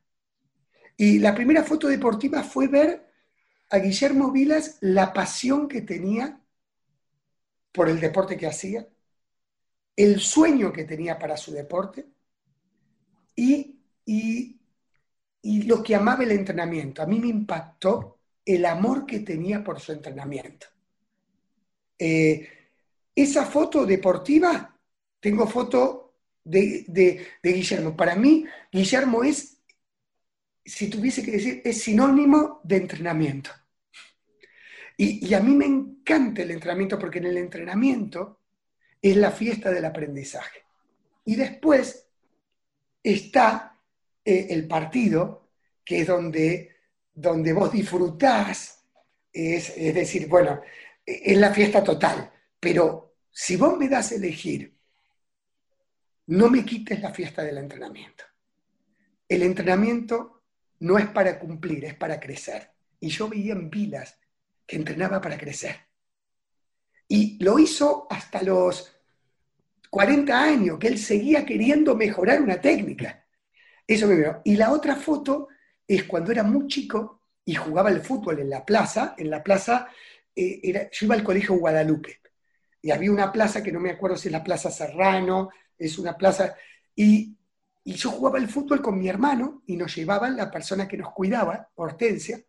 Y 0.96 1.18
la 1.18 1.34
primera 1.34 1.64
foto 1.64 1.88
deportiva 1.88 2.42
fue 2.42 2.68
ver 2.68 3.10
a 3.70 3.78
Guillermo 3.78 4.30
Vilas 4.30 4.76
la 4.80 5.12
pasión 5.12 5.66
que 5.66 5.80
tenía 5.80 6.40
por 7.72 7.88
el 7.88 8.00
deporte 8.00 8.36
que 8.36 8.46
hacía, 8.46 8.86
el 9.96 10.20
sueño 10.20 10.72
que 10.72 10.84
tenía 10.84 11.18
para 11.18 11.38
su 11.38 11.52
deporte 11.52 12.06
y, 13.34 13.78
lo 15.42 15.82
que 15.82 15.94
amaba 15.94 16.22
el 16.24 16.32
entrenamiento. 16.32 17.02
A 17.02 17.06
mí 17.06 17.18
me 17.18 17.28
impactó 17.28 18.18
el 18.44 18.64
amor 18.64 19.06
que 19.06 19.20
tenía 19.20 19.62
por 19.62 19.80
su 19.80 19.92
entrenamiento. 19.92 20.66
Eh, 21.98 22.48
esa 23.14 23.44
foto 23.46 23.84
deportiva, 23.84 24.76
tengo 25.20 25.46
foto 25.46 26.14
de, 26.44 27.26
Guillermo. 27.42 27.96
Para 27.96 28.16
mí, 28.16 28.44
Guillermo 28.70 29.22
es, 29.22 29.58
si 30.64 30.88
tuviese 30.88 31.22
que 31.22 31.32
decir, 31.32 31.62
es 31.64 31.82
sinónimo 31.82 32.60
de 32.64 32.76
entrenamiento. 32.76 33.50
Y, 34.96 35.32
a 35.34 35.40
mí 35.40 35.54
me 35.54 35.66
encanta 35.66 36.42
el 36.42 36.50
entrenamiento 36.50 36.98
porque 36.98 37.18
en 37.18 37.26
el 37.26 37.36
entrenamiento 37.38 38.40
es 39.00 39.16
la 39.16 39.30
fiesta 39.30 39.70
del 39.70 39.84
aprendizaje. 39.84 40.60
Y 41.24 41.36
después 41.36 42.06
está 43.02 43.78
eh, 44.24 44.46
el 44.50 44.66
partido, 44.68 45.41
que 45.84 46.00
es 46.00 46.06
donde, 46.06 46.76
donde 47.12 47.52
vos 47.52 47.72
disfrutás, 47.72 48.84
es, 49.32 49.72
es 49.76 49.94
decir, 49.94 50.28
bueno, 50.28 50.60
es 51.04 51.36
la 51.36 51.52
fiesta 51.52 51.82
total. 51.82 52.30
Pero 52.60 53.16
si 53.30 53.56
vos 53.56 53.76
me 53.76 53.88
das 53.88 54.12
a 54.12 54.14
elegir 54.16 54.72
no 56.26 56.48
me 56.48 56.64
quites 56.64 57.00
la 57.00 57.10
fiesta 57.10 57.42
del 57.42 57.58
entrenamiento. 57.58 58.24
El 59.28 59.42
entrenamiento 59.42 60.44
no 60.80 60.98
es 60.98 61.06
para 61.08 61.38
cumplir, 61.38 61.84
es 61.84 61.94
para 61.94 62.20
crecer. 62.20 62.70
Y 63.00 63.08
yo 63.08 63.28
veía 63.28 63.52
en 63.52 63.70
Vilas 63.70 64.18
que 64.66 64.76
entrenaba 64.76 65.20
para 65.20 65.38
crecer. 65.38 65.76
Y 67.08 67.42
lo 67.42 67.58
hizo 67.58 68.06
hasta 68.08 68.42
los 68.42 68.96
40 69.90 70.42
años, 70.42 70.78
que 70.78 70.88
él 70.88 70.98
seguía 70.98 71.44
queriendo 71.44 71.94
mejorar 71.96 72.40
una 72.40 72.60
técnica. 72.60 73.26
Eso 73.86 74.06
me 74.06 74.16
veo. 74.16 74.40
Y 74.44 74.56
la 74.56 74.72
otra 74.72 74.96
foto 74.96 75.48
es 75.86 76.04
cuando 76.04 76.32
era 76.32 76.42
muy 76.42 76.66
chico 76.66 77.20
y 77.44 77.54
jugaba 77.54 77.90
el 77.90 78.00
fútbol 78.00 78.38
en 78.40 78.50
la 78.50 78.64
plaza. 78.64 79.14
En 79.18 79.30
la 79.30 79.42
plaza, 79.42 79.88
eh, 80.34 80.60
era, 80.62 80.90
yo 80.90 81.06
iba 81.06 81.14
al 81.14 81.24
colegio 81.24 81.56
Guadalupe 81.56 82.20
y 82.82 82.90
había 82.90 83.12
una 83.12 83.30
plaza 83.30 83.62
que 83.62 83.72
no 83.72 83.80
me 83.80 83.90
acuerdo 83.90 84.16
si 84.16 84.28
es 84.28 84.32
la 84.32 84.42
Plaza 84.42 84.70
Serrano, 84.70 85.50
es 85.78 85.98
una 85.98 86.16
plaza. 86.16 86.56
Y, 86.96 87.36
y 87.84 87.92
yo 87.94 88.10
jugaba 88.10 88.38
el 88.38 88.48
fútbol 88.48 88.82
con 88.82 88.98
mi 88.98 89.08
hermano 89.08 89.62
y 89.66 89.76
nos 89.76 89.94
llevaban 89.94 90.36
la 90.36 90.50
persona 90.50 90.88
que 90.88 90.96
nos 90.96 91.12
cuidaba, 91.12 91.70
Hortensia, 91.76 92.40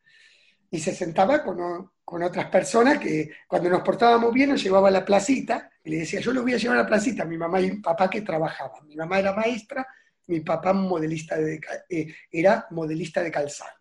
y 0.72 0.80
se 0.80 0.94
sentaba 0.94 1.44
con, 1.44 1.92
con 2.04 2.24
otras 2.24 2.48
personas 2.48 2.98
que 2.98 3.30
cuando 3.48 3.70
nos 3.70 3.84
portábamos 3.84 4.34
bien 4.34 4.50
nos 4.50 4.64
llevaba 4.64 4.88
a 4.88 4.92
la 4.92 5.06
placita 5.06 5.70
y 5.84 5.92
le 5.92 5.98
decía, 5.98 6.20
yo 6.20 6.34
lo 6.34 6.42
voy 6.42 6.56
a 6.56 6.58
llevar 6.58 6.78
a 6.80 6.82
la 6.82 6.88
placita, 6.88 7.26
mi 7.26 7.38
mamá 7.38 7.62
y 7.62 7.72
mi 7.72 7.78
papá 7.78 8.10
que 8.10 8.22
trabajaban. 8.22 8.88
Mi 8.88 8.96
mamá 8.96 9.20
era 9.20 9.34
maestra, 9.34 9.86
mi 10.28 10.40
papá 10.42 10.74
modelista 10.74 11.38
de, 11.38 11.60
eh, 11.90 12.14
era 12.32 12.68
modelista 12.72 13.22
de 13.22 13.32
calzado. 13.32 13.78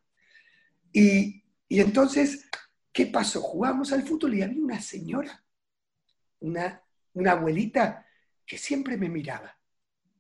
Y, 0.93 1.43
y 1.69 1.81
entonces, 1.81 2.49
¿qué 2.93 3.07
pasó? 3.07 3.41
Jugamos 3.41 3.93
al 3.93 4.03
fútbol 4.03 4.35
y 4.35 4.43
había 4.43 4.63
una 4.63 4.81
señora, 4.81 5.45
una, 6.41 6.83
una 7.15 7.33
abuelita, 7.33 8.07
que 8.45 8.59
siempre 8.59 8.97
me 8.97 9.09
miraba. 9.09 9.57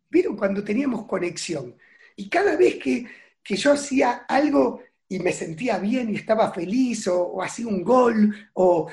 ¿Vieron 0.08 0.36
cuando 0.36 0.62
teníamos 0.62 1.06
conexión? 1.06 1.76
Y 2.16 2.28
cada 2.28 2.56
vez 2.56 2.76
que, 2.76 3.06
que 3.42 3.56
yo 3.56 3.72
hacía 3.72 4.24
algo 4.28 4.82
y 5.08 5.18
me 5.18 5.32
sentía 5.32 5.78
bien 5.78 6.10
y 6.10 6.16
estaba 6.16 6.52
feliz 6.52 7.06
o, 7.08 7.42
hacía 7.42 7.66
un 7.66 7.82
gol, 7.82 8.34
o, 8.54 8.90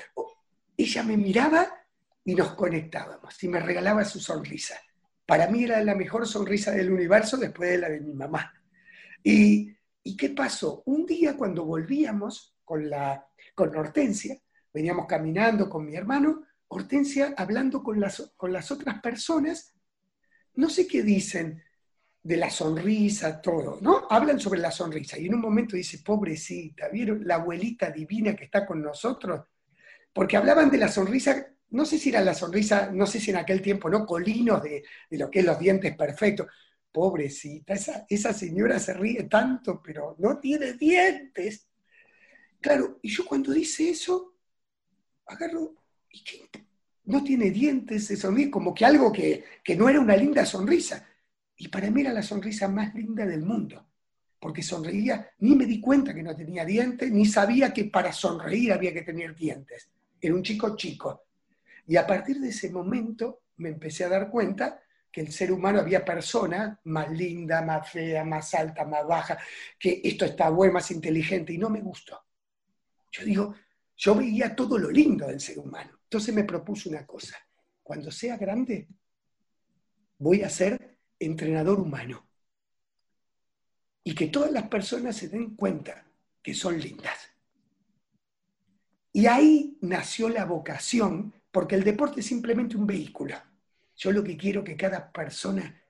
ella 0.76 1.04
me 1.04 1.16
miraba 1.16 1.68
y 2.26 2.36
nos 2.36 2.56
conectábamos 2.56 3.42
y 3.44 3.48
me 3.48 3.60
regalaba 3.60 4.04
su 4.04 4.20
sonrisa. 4.20 4.76
Para 5.30 5.46
mí 5.46 5.64
era 5.64 5.80
la 5.84 5.94
mejor 5.94 6.28
sonrisa 6.28 6.72
del 6.72 6.92
universo 6.92 7.38
después 7.38 7.70
de 7.70 7.78
la 7.78 7.88
de 7.88 8.02
mi 8.02 8.14
mamá. 8.14 8.52
¿Y, 9.24 9.72
¿y 10.02 10.18
qué 10.18 10.30
pasó? 10.30 10.82
Un 10.88 11.06
día 11.06 11.38
cuando 11.38 11.66
volvíamos 11.66 12.56
con, 12.66 12.90
la, 12.90 13.28
con 13.54 13.76
Hortensia, 13.76 14.42
veníamos 14.74 15.06
caminando 15.06 15.70
con 15.70 15.86
mi 15.86 15.96
hermano, 15.96 16.48
Hortensia 16.68 17.36
hablando 17.38 17.84
con 17.84 18.00
las, 18.00 18.34
con 18.36 18.52
las 18.52 18.72
otras 18.72 19.02
personas, 19.02 19.76
no 20.56 20.68
sé 20.68 20.88
qué 20.88 21.04
dicen, 21.04 21.62
de 22.24 22.36
la 22.36 22.50
sonrisa, 22.50 23.40
todo, 23.40 23.78
¿no? 23.82 24.08
Hablan 24.10 24.40
sobre 24.40 24.60
la 24.60 24.72
sonrisa 24.72 25.20
y 25.20 25.28
en 25.28 25.36
un 25.36 25.42
momento 25.42 25.76
dice, 25.76 26.00
pobrecita, 26.00 26.90
¿vieron 26.90 27.28
la 27.28 27.36
abuelita 27.36 27.92
divina 27.92 28.36
que 28.36 28.46
está 28.46 28.66
con 28.66 28.82
nosotros? 28.82 29.46
Porque 30.12 30.38
hablaban 30.38 30.72
de 30.72 30.80
la 30.80 30.88
sonrisa, 30.88 31.54
no 31.72 31.86
sé 31.86 32.00
si 32.00 32.10
era 32.10 32.22
la 32.22 32.34
sonrisa, 32.34 32.90
no 32.92 33.06
sé 33.06 33.20
si 33.20 33.32
en 33.32 33.38
aquel 33.38 33.62
tiempo, 33.62 33.90
¿no? 33.90 34.06
Colinos 34.06 34.62
de, 34.64 34.84
lo 35.12 35.30
que 35.30 35.40
es 35.40 35.46
los 35.46 35.60
dientes 35.60 35.96
perfectos. 35.96 36.48
Pobrecita, 36.92 37.74
esa, 37.74 38.06
esa 38.10 38.34
señora 38.34 38.80
se 38.80 38.94
ríe 38.94 39.24
tanto, 39.24 39.82
pero 39.82 40.16
no 40.18 40.40
tiene 40.40 40.74
dientes. 40.74 41.68
Claro, 42.60 43.00
y 43.04 43.10
yo 43.10 43.26
cuando 43.26 43.52
dice 43.52 43.92
eso, 43.92 44.34
agarro, 45.28 45.76
¿y 46.10 46.24
qué? 46.24 46.50
No 47.06 47.24
tiene 47.24 47.52
dientes, 47.52 48.06
se 48.06 48.18
sonríe 48.18 48.50
como 48.50 48.74
que 48.74 48.86
algo 48.86 49.12
que, 49.12 49.44
que 49.64 49.76
no 49.76 49.88
era 49.88 50.00
una 50.00 50.16
linda 50.16 50.46
sonrisa. 50.46 51.08
Y 51.58 51.68
para 51.68 51.92
mí 51.92 52.02
era 52.02 52.14
la 52.14 52.24
sonrisa 52.24 52.68
más 52.68 52.96
linda 52.96 53.26
del 53.26 53.44
mundo, 53.44 53.86
porque 54.40 54.64
sonreía, 54.64 55.32
ni 55.40 55.56
me 55.56 55.66
di 55.66 55.80
cuenta 55.80 56.14
que 56.14 56.24
no 56.24 56.36
tenía 56.36 56.66
dientes, 56.66 57.12
ni 57.12 57.26
sabía 57.26 57.72
que 57.74 57.86
para 57.86 58.12
sonreír 58.12 58.74
había 58.74 58.94
que 58.94 59.02
tener 59.04 59.36
dientes. 59.36 59.90
Era 60.20 60.34
un 60.34 60.42
chico 60.42 60.76
chico. 60.76 61.29
Y 61.90 61.98
a 61.98 62.06
partir 62.06 62.40
de 62.40 62.50
ese 62.50 62.70
momento 62.70 63.46
me 63.58 63.70
empecé 63.70 64.04
a 64.04 64.10
dar 64.10 64.30
cuenta 64.30 64.80
que 65.12 65.22
el 65.22 65.32
ser 65.32 65.52
humano 65.52 65.80
había 65.80 66.06
personas 66.06 66.78
más 66.84 67.10
linda, 67.10 67.64
más 67.64 67.90
fea, 67.90 68.24
más 68.24 68.54
alta, 68.54 68.86
más 68.86 69.08
baja, 69.08 69.40
que 69.80 70.00
esto 70.04 70.24
está 70.24 70.52
bueno, 70.52 70.74
más 70.74 70.92
inteligente, 70.92 71.52
y 71.52 71.58
no 71.58 71.68
me 71.68 71.82
gustó. 71.82 72.24
Yo 73.10 73.24
digo, 73.26 73.56
yo 73.98 74.14
veía 74.14 74.56
todo 74.56 74.78
lo 74.78 74.92
lindo 74.92 75.26
del 75.26 75.40
ser 75.40 75.58
humano. 75.58 75.98
Entonces 76.04 76.36
me 76.36 76.44
propuse 76.44 76.90
una 76.90 77.08
cosa, 77.08 77.36
cuando 77.82 78.12
sea 78.12 78.38
grande, 78.38 78.88
voy 80.20 80.44
a 80.44 80.50
ser 80.50 81.00
entrenador 81.18 81.80
humano. 81.80 82.30
Y 84.04 84.14
que 84.14 84.28
todas 84.28 84.52
las 84.52 84.68
personas 84.68 85.18
se 85.18 85.28
den 85.28 85.56
cuenta 85.56 86.06
que 86.40 86.54
son 86.54 86.80
lindas. 86.80 87.18
Y 89.12 89.26
ahí 89.26 89.76
nació 89.82 90.30
la 90.30 90.46
vocación, 90.46 91.34
porque 91.52 91.76
el 91.76 91.84
deporte 91.84 92.20
es 92.20 92.26
simplemente 92.26 92.78
un 92.78 92.86
vehículo. 92.86 93.36
Yo 93.96 94.12
lo 94.12 94.24
que 94.24 94.38
quiero 94.38 94.64
que 94.64 94.78
cada 94.78 95.12
persona 95.12 95.82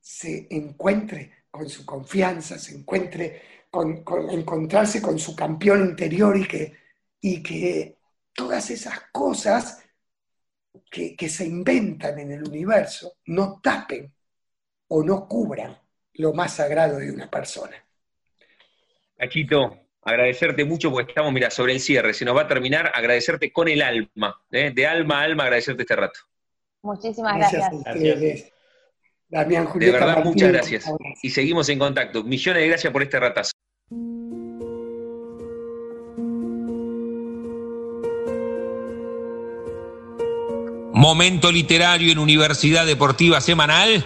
se 0.00 0.46
encuentre 0.50 1.44
con 1.50 1.68
su 1.68 1.84
confianza, 1.84 2.58
se 2.58 2.76
encuentre 2.76 3.42
con, 3.70 4.04
encontrarse 4.30 5.00
con 5.00 5.18
su 5.18 5.34
campeón 5.34 5.84
interior 5.84 6.36
y 6.36 6.46
que, 6.46 6.76
y 7.20 7.42
que 7.42 7.98
todas 8.32 8.70
esas 8.70 9.00
cosas 9.12 9.84
que, 10.90 11.16
que 11.16 11.28
se 11.28 11.46
inventan 11.46 12.18
en 12.18 12.32
el 12.32 12.44
universo 12.44 13.18
no 13.26 13.60
tapen 13.62 14.12
o 14.88 15.02
no 15.02 15.26
cubran 15.26 15.76
lo 16.14 16.32
más 16.32 16.54
sagrado 16.54 16.98
de 16.98 17.10
una 17.10 17.30
persona. 17.30 17.76
Cachito, 19.16 19.83
agradecerte 20.04 20.64
mucho 20.64 20.90
porque 20.90 21.10
estamos, 21.10 21.32
mira, 21.32 21.50
sobre 21.50 21.72
el 21.72 21.80
cierre, 21.80 22.14
se 22.14 22.24
nos 22.24 22.36
va 22.36 22.42
a 22.42 22.48
terminar, 22.48 22.92
agradecerte 22.94 23.52
con 23.52 23.68
el 23.68 23.82
alma, 23.82 24.40
¿eh? 24.50 24.70
de 24.74 24.86
alma 24.86 25.20
a 25.20 25.22
alma 25.24 25.44
agradecerte 25.44 25.82
este 25.82 25.96
rato. 25.96 26.20
Muchísimas 26.82 27.36
gracias. 27.36 27.70
gracias. 27.84 28.52
Damián 29.28 29.64
Julieta 29.64 29.98
De 29.98 30.04
verdad, 30.04 30.24
muchas 30.24 30.52
gracias. 30.52 30.92
Y 31.22 31.30
seguimos 31.30 31.68
en 31.68 31.78
contacto. 31.78 32.22
Millones 32.22 32.62
de 32.62 32.68
gracias 32.68 32.92
por 32.92 33.02
este 33.02 33.18
ratazo. 33.18 33.52
Momento 40.92 41.50
literario 41.50 42.12
en 42.12 42.18
Universidad 42.18 42.86
Deportiva 42.86 43.40
Semanal 43.40 44.04